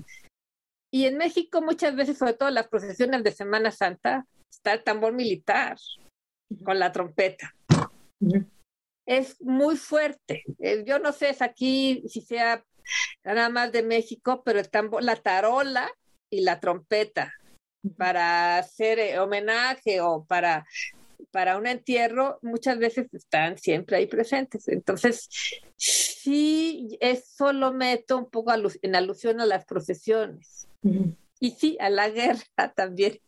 Y 0.91 1.05
en 1.05 1.17
México 1.17 1.61
muchas 1.61 1.95
veces, 1.95 2.17
sobre 2.17 2.33
todo 2.33 2.49
las 2.49 2.67
procesiones 2.67 3.23
de 3.23 3.31
Semana 3.31 3.71
Santa, 3.71 4.25
está 4.49 4.73
el 4.73 4.83
tambor 4.83 5.13
militar 5.13 5.77
con 6.63 6.79
la 6.79 6.91
trompeta. 6.91 7.55
es 9.05 9.41
muy 9.41 9.77
fuerte. 9.77 10.43
Eh, 10.59 10.83
yo 10.85 10.99
no 10.99 11.11
sé 11.11 11.33
si 11.33 11.43
aquí 11.43 12.03
si 12.07 12.21
sea 12.21 12.63
nada 13.23 13.49
más 13.49 13.71
de 13.71 13.83
México, 13.83 14.41
pero 14.43 14.59
el 14.59 14.69
tambor, 14.69 15.03
la 15.03 15.15
tarola 15.15 15.91
y 16.29 16.41
la 16.41 16.59
trompeta 16.59 17.33
para 17.97 18.57
hacer 18.57 18.99
eh, 18.99 19.19
homenaje 19.19 20.01
o 20.01 20.25
para 20.25 20.65
para 21.31 21.57
un 21.57 21.67
entierro 21.67 22.39
muchas 22.41 22.79
veces 22.79 23.13
están 23.13 23.57
siempre 23.57 23.97
ahí 23.97 24.07
presentes. 24.07 24.67
Entonces, 24.67 25.29
sí, 25.77 26.97
eso 27.01 27.53
lo 27.53 27.73
meto 27.73 28.17
un 28.17 28.29
poco 28.29 28.51
en 28.81 28.95
alusión 28.95 29.41
a 29.41 29.45
las 29.45 29.65
procesiones. 29.65 30.67
Y 31.39 31.51
sí, 31.51 31.77
a 31.79 31.89
la 31.89 32.09
guerra 32.09 32.43
también. 32.75 33.19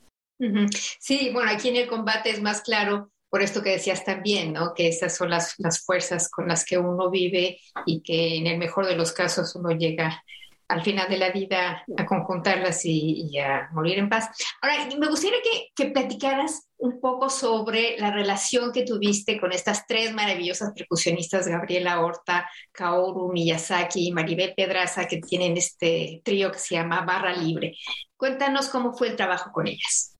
Sí, 0.99 1.29
bueno, 1.31 1.51
aquí 1.51 1.69
en 1.69 1.75
el 1.75 1.87
combate 1.87 2.31
es 2.31 2.41
más 2.41 2.61
claro 2.61 3.11
por 3.31 3.41
esto 3.41 3.63
que 3.63 3.71
decías 3.71 4.03
también, 4.03 4.51
¿no? 4.51 4.73
Que 4.73 4.89
esas 4.89 5.15
son 5.15 5.29
las, 5.29 5.55
las 5.57 5.83
fuerzas 5.85 6.29
con 6.29 6.49
las 6.49 6.65
que 6.65 6.77
uno 6.77 7.09
vive 7.09 7.59
y 7.85 8.01
que 8.01 8.35
en 8.35 8.45
el 8.45 8.57
mejor 8.57 8.85
de 8.85 8.97
los 8.97 9.13
casos 9.13 9.55
uno 9.55 9.71
llega 9.71 10.21
al 10.67 10.81
final 10.83 11.09
de 11.09 11.17
la 11.17 11.31
vida 11.31 11.83
a 11.97 12.05
conjuntarlas 12.05 12.85
y, 12.85 13.37
a 13.39 13.69
morir 13.73 13.99
en 13.99 14.09
paz. 14.09 14.29
Ahora, 14.61 14.87
me 14.97 15.07
gustaría 15.07 15.39
que, 15.41 15.69
que, 15.75 15.91
platicaras 15.91 16.67
un 16.77 16.99
poco 16.99 17.29
sobre 17.29 17.97
la 17.97 18.11
relación 18.11 18.71
que 18.71 18.83
tuviste 18.83 19.39
con 19.39 19.51
estas 19.51 19.85
tres 19.85 20.13
maravillosas 20.13 20.71
percusionistas, 20.73 21.47
Gabriela 21.47 21.99
Horta, 21.99 22.49
Kaoru 22.71 23.31
Miyazaki 23.31 24.07
y 24.07 24.11
Maribel 24.11 24.53
Pedraza, 24.55 25.07
que 25.07 25.17
tienen 25.17 25.57
este 25.57 26.21
trío 26.23 26.51
que 26.51 26.59
se 26.59 26.75
llama 26.75 27.01
Barra 27.01 27.33
Libre. 27.33 27.75
Cuéntanos 28.15 28.69
cómo 28.69 28.93
fue 28.93 29.09
el 29.09 29.15
trabajo 29.15 29.51
con 29.51 29.67
ellas. 29.67 30.10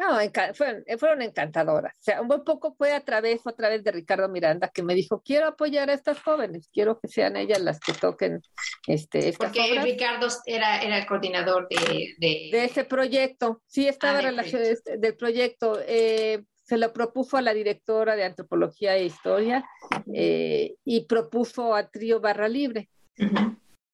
No, 0.00 0.16
fueron, 0.54 0.82
eh, 0.86 0.96
fueron, 0.96 1.20
encantadoras. 1.20 1.92
O 1.92 2.02
sea, 2.02 2.22
un 2.22 2.28
poco 2.42 2.72
fue 2.72 2.94
a 2.94 3.00
través, 3.00 3.42
otra 3.44 3.68
vez 3.68 3.84
de 3.84 3.92
Ricardo 3.92 4.30
Miranda, 4.30 4.70
que 4.72 4.82
me 4.82 4.94
dijo, 4.94 5.20
quiero 5.22 5.48
apoyar 5.48 5.90
a 5.90 5.92
estas 5.92 6.22
jóvenes, 6.22 6.70
quiero 6.72 6.98
que 6.98 7.08
sean 7.08 7.36
ellas 7.36 7.60
las 7.60 7.80
que 7.80 7.92
toquen 7.92 8.40
este, 8.86 9.28
estas 9.28 9.50
Porque 9.50 9.78
Ricardo 9.82 10.28
era, 10.46 10.80
era 10.80 10.96
el 10.96 11.06
coordinador 11.06 11.68
de, 11.68 12.14
de... 12.16 12.64
ese 12.64 12.84
proyecto. 12.84 13.60
Sí, 13.66 13.88
estaba 13.88 14.20
ah, 14.20 14.22
relacionado 14.22 14.70
este, 14.70 14.96
del 14.96 15.16
proyecto. 15.18 15.78
Eh, 15.86 16.44
se 16.62 16.78
lo 16.78 16.94
propuso 16.94 17.36
a 17.36 17.42
la 17.42 17.52
directora 17.52 18.16
de 18.16 18.24
Antropología 18.24 18.96
e 18.96 19.04
Historia 19.04 19.68
eh, 20.14 20.76
y 20.82 21.04
propuso 21.04 21.74
a 21.74 21.90
Trío 21.90 22.20
Barra 22.20 22.48
Libre. 22.48 22.88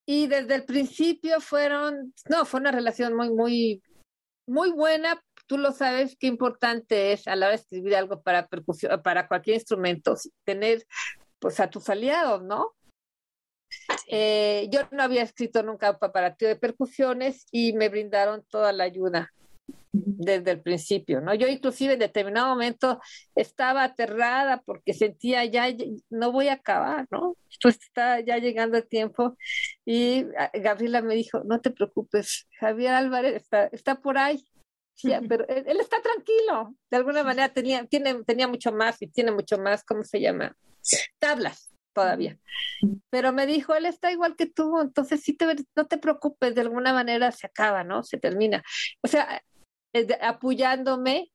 Y 0.05 0.27
desde 0.27 0.55
el 0.55 0.63
principio 0.63 1.41
fueron, 1.41 2.13
no, 2.29 2.45
fue 2.45 2.61
una 2.61 2.71
relación 2.71 3.13
muy, 3.13 3.29
muy, 3.29 3.83
muy 4.47 4.71
buena 4.71 5.21
tú 5.47 5.57
lo 5.57 5.71
sabes 5.71 6.15
qué 6.19 6.27
importante 6.27 7.13
es 7.13 7.27
a 7.27 7.35
la 7.35 7.47
hora 7.47 7.55
de 7.55 7.61
escribir 7.61 7.95
algo 7.95 8.21
para 8.21 8.47
percusión, 8.47 9.01
para 9.01 9.27
cualquier 9.27 9.55
instrumento, 9.55 10.15
tener 10.43 10.85
pues 11.39 11.59
a 11.59 11.69
tus 11.69 11.89
aliados, 11.89 12.43
¿no? 12.43 12.75
Eh, 14.07 14.69
yo 14.71 14.81
no 14.91 15.03
había 15.03 15.23
escrito 15.23 15.63
nunca 15.63 15.91
un 15.91 15.99
preparativo 15.99 16.49
de 16.49 16.55
percusiones 16.55 17.45
y 17.51 17.73
me 17.73 17.89
brindaron 17.89 18.43
toda 18.49 18.71
la 18.71 18.85
ayuda 18.85 19.31
desde 19.91 20.51
el 20.51 20.61
principio, 20.61 21.21
¿no? 21.21 21.33
Yo 21.33 21.47
inclusive 21.47 21.93
en 21.93 21.99
determinado 21.99 22.49
momento 22.49 22.99
estaba 23.35 23.83
aterrada 23.83 24.61
porque 24.65 24.93
sentía 24.93 25.43
ya 25.45 25.67
no 26.09 26.31
voy 26.31 26.49
a 26.49 26.53
acabar, 26.53 27.07
¿no? 27.09 27.35
Pues 27.61 27.75
está 27.75 28.19
ya 28.19 28.37
llegando 28.37 28.77
el 28.77 28.87
tiempo 28.87 29.37
y 29.85 30.25
ah, 30.37 30.51
Gabriela 30.53 31.01
me 31.01 31.15
dijo, 31.15 31.41
no 31.45 31.61
te 31.61 31.71
preocupes, 31.71 32.47
Javier 32.59 32.93
Álvarez 32.93 33.35
está, 33.35 33.65
está 33.67 33.95
por 33.95 34.17
ahí, 34.17 34.45
pero 35.27 35.47
él, 35.47 35.79
está 35.79 36.01
tranquilo. 36.01 36.75
De 36.89 36.97
alguna 36.97 37.23
manera 37.23 37.49
tenía, 37.49 37.85
tiene, 37.85 38.23
tenía 38.23 38.47
mucho 38.47 38.71
más 38.71 39.01
y 39.01 39.07
tiene 39.07 39.31
mucho 39.31 39.57
más, 39.57 39.83
¿cómo 39.83 40.03
se 40.03 40.19
llama? 40.19 40.55
Tablas 41.19 41.73
todavía. 41.93 42.37
Pero 43.09 43.33
me 43.33 43.47
dijo, 43.47 43.73
él 43.73 43.85
está 43.87 44.11
igual 44.11 44.35
que 44.35 44.45
tú, 44.45 44.79
entonces 44.79 45.21
sí 45.21 45.33
te, 45.33 45.47
no 45.75 45.87
te 45.87 45.97
preocupes, 45.97 46.53
de 46.53 46.61
alguna 46.61 46.93
manera 46.93 47.31
se 47.31 47.47
acaba, 47.47 47.83
¿no? 47.83 48.03
Se 48.03 48.17
termina. 48.17 48.63
O 49.01 49.07
sea, 49.07 49.41
apoyándome 50.21 51.31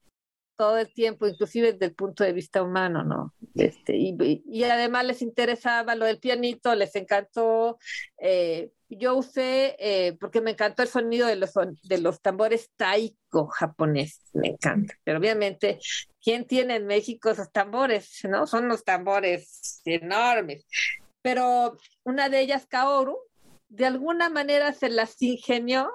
todo 0.56 0.78
el 0.78 0.92
tiempo, 0.92 1.26
inclusive 1.26 1.72
desde 1.72 1.86
el 1.86 1.94
punto 1.94 2.22
de 2.22 2.32
vista 2.32 2.62
humano, 2.62 3.02
¿no? 3.02 3.34
Este, 3.54 3.96
y, 3.96 4.42
y 4.46 4.64
además 4.64 5.04
les 5.04 5.22
interesaba 5.22 5.94
lo 5.94 6.06
del 6.06 6.18
pianito, 6.18 6.74
les 6.74 6.94
encantó. 6.96 7.78
Eh, 8.18 8.70
yo 8.88 9.16
usé, 9.16 9.76
eh, 9.78 10.16
porque 10.20 10.40
me 10.40 10.52
encantó 10.52 10.82
el 10.82 10.88
sonido 10.88 11.26
de 11.26 11.36
los, 11.36 11.52
de 11.82 11.98
los 11.98 12.20
tambores 12.20 12.70
taiko 12.76 13.46
japonés, 13.46 14.20
me 14.32 14.48
encanta. 14.48 14.94
Pero 15.04 15.18
obviamente, 15.18 15.78
¿quién 16.20 16.46
tiene 16.46 16.76
en 16.76 16.86
México 16.86 17.30
esos 17.30 17.50
tambores? 17.52 18.20
¿No? 18.28 18.46
Son 18.46 18.68
los 18.68 18.84
tambores 18.84 19.80
enormes. 19.84 20.66
Pero 21.22 21.76
una 22.04 22.28
de 22.28 22.40
ellas, 22.40 22.66
Kaoru, 22.66 23.16
de 23.68 23.86
alguna 23.86 24.28
manera 24.28 24.72
se 24.72 24.90
las 24.90 25.20
ingenió 25.22 25.90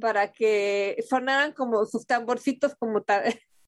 para 0.00 0.32
que 0.32 0.96
sonaran 1.08 1.52
como 1.52 1.86
sus 1.86 2.06
tamborcitos 2.06 2.74
como 2.74 3.04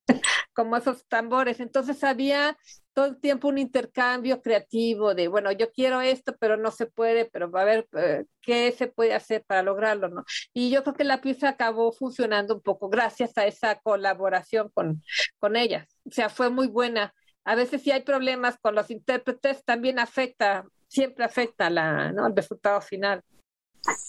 como 0.56 0.76
esos 0.76 1.06
tambores. 1.06 1.60
Entonces 1.60 2.02
había 2.02 2.56
todo 2.94 3.04
el 3.06 3.20
tiempo 3.20 3.48
un 3.48 3.58
intercambio 3.58 4.40
creativo 4.40 5.14
de, 5.14 5.28
bueno, 5.28 5.52
yo 5.52 5.70
quiero 5.70 6.00
esto, 6.00 6.34
pero 6.40 6.56
no 6.56 6.70
se 6.70 6.86
puede, 6.86 7.26
pero 7.26 7.50
va 7.50 7.60
a 7.60 7.64
ver 7.66 7.86
eh, 7.92 8.24
qué 8.40 8.72
se 8.72 8.86
puede 8.86 9.12
hacer 9.14 9.44
para 9.46 9.62
lograrlo, 9.62 10.08
¿no? 10.08 10.24
Y 10.54 10.70
yo 10.70 10.82
creo 10.82 10.94
que 10.94 11.04
la 11.04 11.20
pieza 11.20 11.50
acabó 11.50 11.92
funcionando 11.92 12.54
un 12.54 12.62
poco 12.62 12.88
gracias 12.88 13.36
a 13.36 13.46
esa 13.46 13.76
colaboración 13.80 14.70
con, 14.72 15.02
con 15.38 15.56
ellas. 15.56 15.86
O 16.06 16.10
sea, 16.10 16.30
fue 16.30 16.48
muy 16.48 16.68
buena. 16.68 17.12
A 17.44 17.54
veces 17.54 17.82
si 17.82 17.90
hay 17.90 18.02
problemas 18.02 18.56
con 18.58 18.74
los 18.74 18.90
intérpretes, 18.90 19.62
también 19.64 19.98
afecta, 19.98 20.64
siempre 20.88 21.24
afecta 21.26 21.68
la, 21.68 22.12
¿no? 22.12 22.26
el 22.26 22.34
resultado 22.34 22.80
final. 22.80 23.22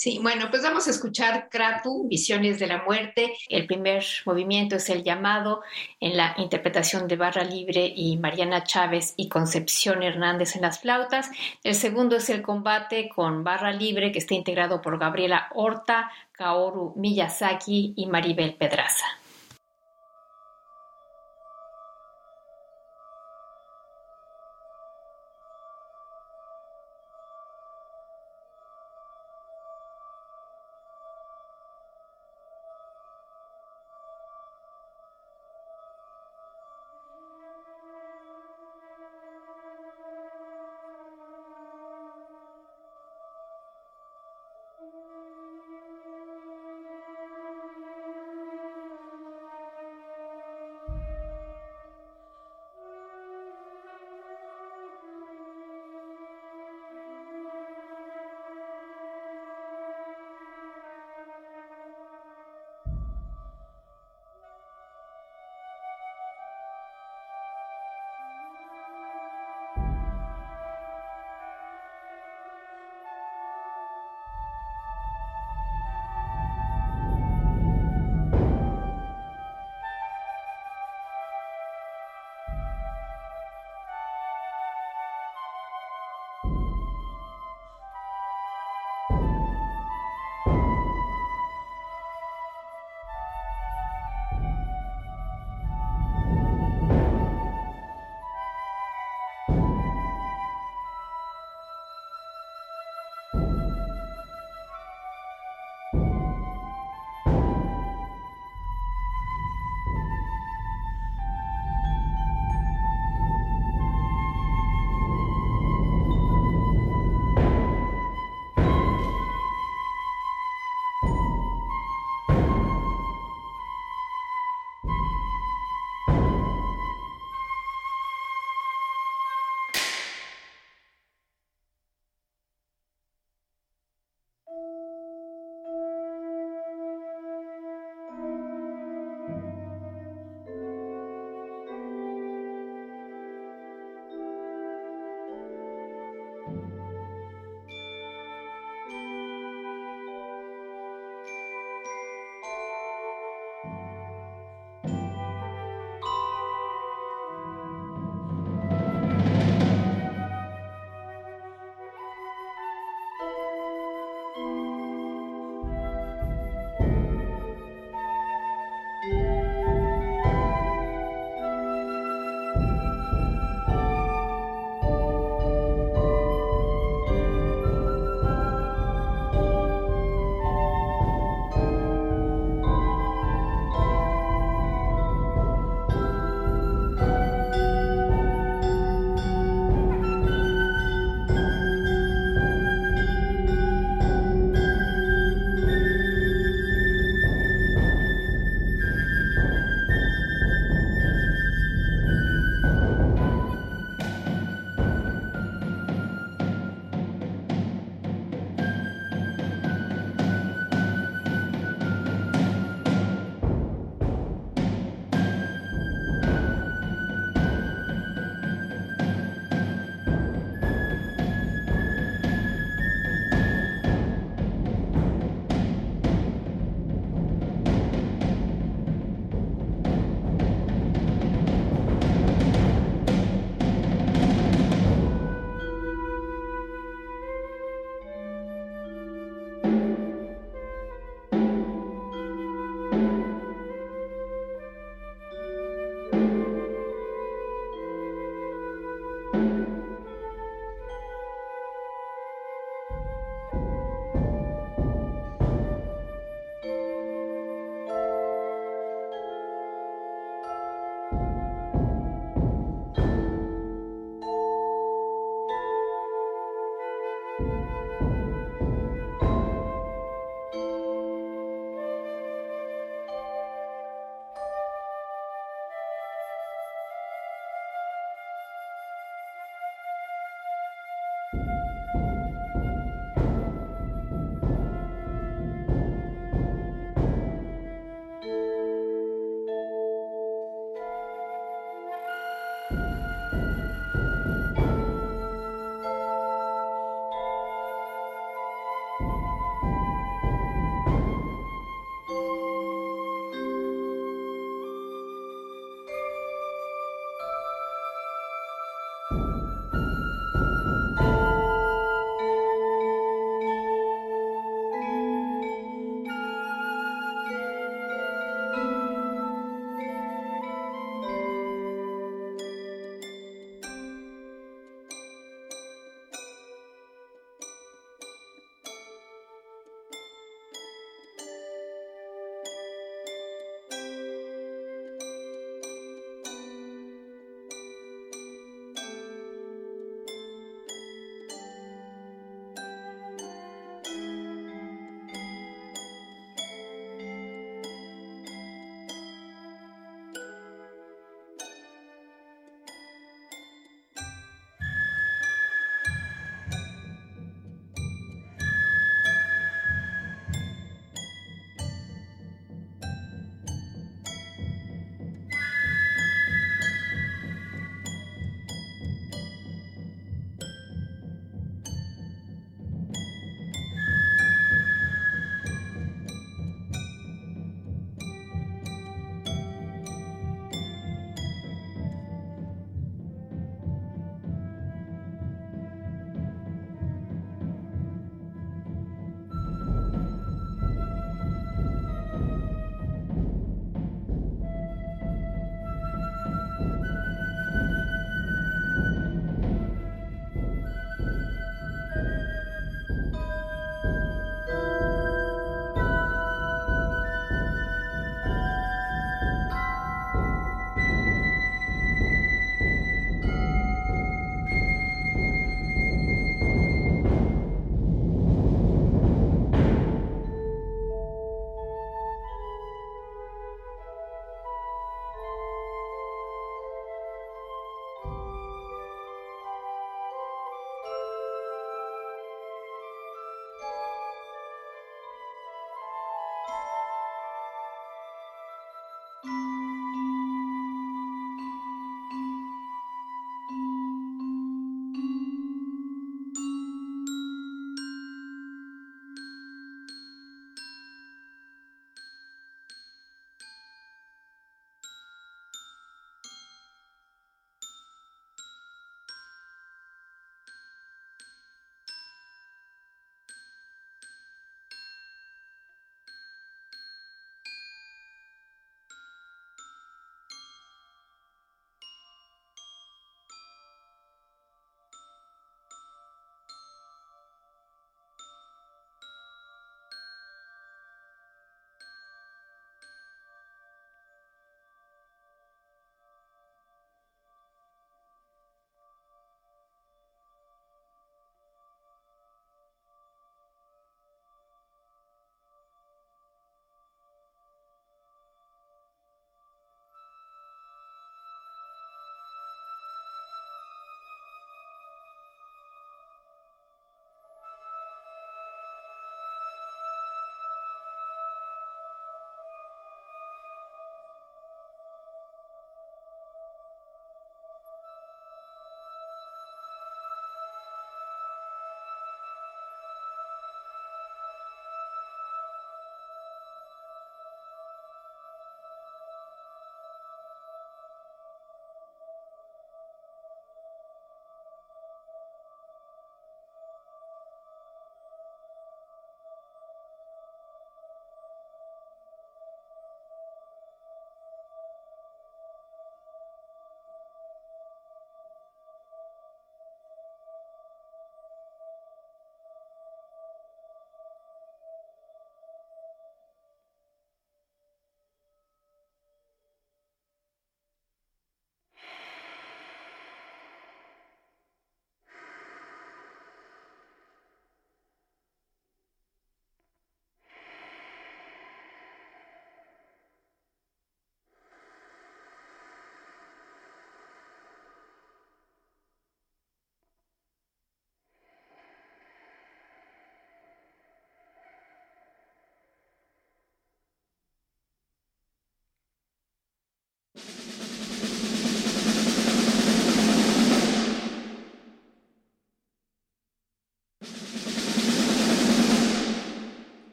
Sí, 0.00 0.18
bueno, 0.22 0.46
pues 0.48 0.62
vamos 0.62 0.88
a 0.88 0.92
escuchar 0.92 1.50
Kratu, 1.50 2.08
Visiones 2.08 2.58
de 2.58 2.66
la 2.66 2.82
Muerte. 2.84 3.34
El 3.50 3.66
primer 3.66 4.02
movimiento 4.24 4.76
es 4.76 4.88
el 4.88 5.04
llamado 5.04 5.62
en 6.00 6.16
la 6.16 6.34
interpretación 6.38 7.06
de 7.06 7.16
Barra 7.16 7.44
Libre 7.44 7.92
y 7.94 8.16
Mariana 8.16 8.64
Chávez 8.64 9.12
y 9.18 9.28
Concepción 9.28 10.02
Hernández 10.02 10.56
en 10.56 10.62
las 10.62 10.80
flautas. 10.80 11.30
El 11.62 11.74
segundo 11.74 12.16
es 12.16 12.30
el 12.30 12.40
combate 12.40 13.10
con 13.10 13.44
Barra 13.44 13.72
Libre 13.72 14.10
que 14.10 14.20
está 14.20 14.32
integrado 14.32 14.80
por 14.80 14.98
Gabriela 14.98 15.50
Horta, 15.54 16.10
Kaoru 16.32 16.94
Miyazaki 16.96 17.92
y 17.94 18.06
Maribel 18.06 18.54
Pedraza. 18.54 19.19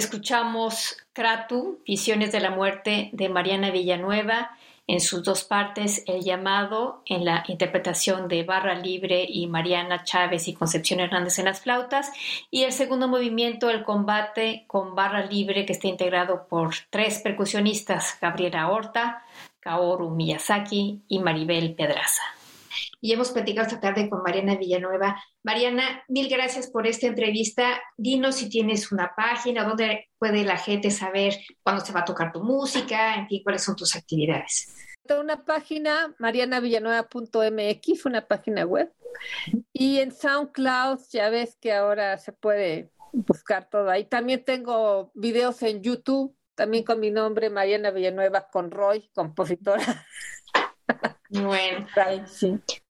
Escuchamos 0.00 0.96
Kratu, 1.12 1.80
Visiones 1.84 2.32
de 2.32 2.40
la 2.40 2.48
Muerte 2.48 3.10
de 3.12 3.28
Mariana 3.28 3.70
Villanueva, 3.70 4.56
en 4.86 4.98
sus 4.98 5.22
dos 5.22 5.44
partes, 5.44 6.04
El 6.06 6.22
llamado, 6.22 7.02
en 7.04 7.26
la 7.26 7.44
interpretación 7.48 8.26
de 8.26 8.42
Barra 8.42 8.74
Libre 8.74 9.26
y 9.28 9.46
Mariana 9.46 10.02
Chávez 10.02 10.48
y 10.48 10.54
Concepción 10.54 11.00
Hernández 11.00 11.38
en 11.38 11.44
las 11.44 11.60
flautas, 11.60 12.10
y 12.50 12.62
el 12.62 12.72
segundo 12.72 13.08
movimiento, 13.08 13.68
El 13.68 13.84
combate 13.84 14.64
con 14.68 14.94
Barra 14.94 15.26
Libre, 15.26 15.66
que 15.66 15.74
está 15.74 15.88
integrado 15.88 16.46
por 16.48 16.70
tres 16.88 17.18
percusionistas, 17.18 18.16
Gabriela 18.22 18.70
Horta, 18.70 19.26
Kaoru 19.60 20.08
Miyazaki 20.08 21.02
y 21.08 21.18
Maribel 21.18 21.74
Pedraza 21.74 22.22
y 23.00 23.12
hemos 23.12 23.30
platicado 23.30 23.66
esta 23.66 23.80
tarde 23.80 24.08
con 24.08 24.22
Mariana 24.22 24.56
Villanueva. 24.56 25.22
Mariana, 25.42 26.04
mil 26.08 26.28
gracias 26.28 26.70
por 26.70 26.86
esta 26.86 27.06
entrevista. 27.06 27.80
Dinos 27.96 28.36
si 28.36 28.48
tienes 28.48 28.92
una 28.92 29.12
página, 29.16 29.64
dónde 29.64 30.08
puede 30.18 30.44
la 30.44 30.56
gente 30.56 30.90
saber 30.90 31.34
cuándo 31.62 31.84
se 31.84 31.92
va 31.92 32.00
a 32.00 32.04
tocar 32.04 32.32
tu 32.32 32.42
música, 32.42 33.16
en 33.16 33.28
fin, 33.28 33.42
cuáles 33.42 33.62
son 33.64 33.76
tus 33.76 33.94
actividades. 33.96 34.74
Una 35.18 35.44
página, 35.44 36.14
marianavillanueva.mx, 36.18 38.06
una 38.06 38.26
página 38.26 38.64
web. 38.64 38.92
Y 39.72 39.98
en 39.98 40.12
SoundCloud 40.12 41.00
ya 41.10 41.30
ves 41.30 41.56
que 41.60 41.72
ahora 41.72 42.16
se 42.18 42.32
puede 42.32 42.90
buscar 43.12 43.68
todo 43.68 43.90
ahí. 43.90 44.04
También 44.04 44.44
tengo 44.44 45.10
videos 45.14 45.62
en 45.62 45.82
YouTube, 45.82 46.36
también 46.54 46.84
con 46.84 47.00
mi 47.00 47.10
nombre, 47.10 47.50
Mariana 47.50 47.90
Villanueva 47.90 48.48
con 48.50 48.70
Roy, 48.70 49.10
compositora. 49.14 50.06
Bueno, 51.30 51.86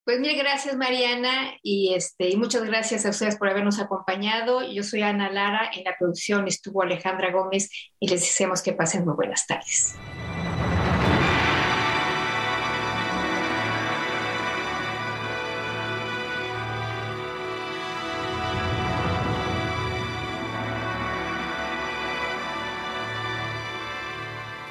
pues 0.05 0.19
mil 0.19 0.37
gracias 0.37 0.75
Mariana 0.75 1.53
y 1.63 1.93
este 1.95 2.31
y 2.31 2.37
muchas 2.37 2.65
gracias 2.65 3.05
a 3.05 3.11
ustedes 3.11 3.37
por 3.37 3.49
habernos 3.49 3.79
acompañado. 3.79 4.63
Yo 4.63 4.83
soy 4.83 5.03
Ana 5.03 5.31
Lara, 5.31 5.71
en 5.77 5.85
la 5.85 5.95
producción 5.99 6.49
estuvo 6.49 6.83
Alejandra 6.83 7.31
Gómez 7.33 7.71
y 8.01 8.09
les 8.09 8.21
deseamos 8.21 8.63
que 8.63 8.73
pasen 8.73 9.05
muy 9.05 9.15
buenas 9.15 9.47
tardes. 9.47 9.97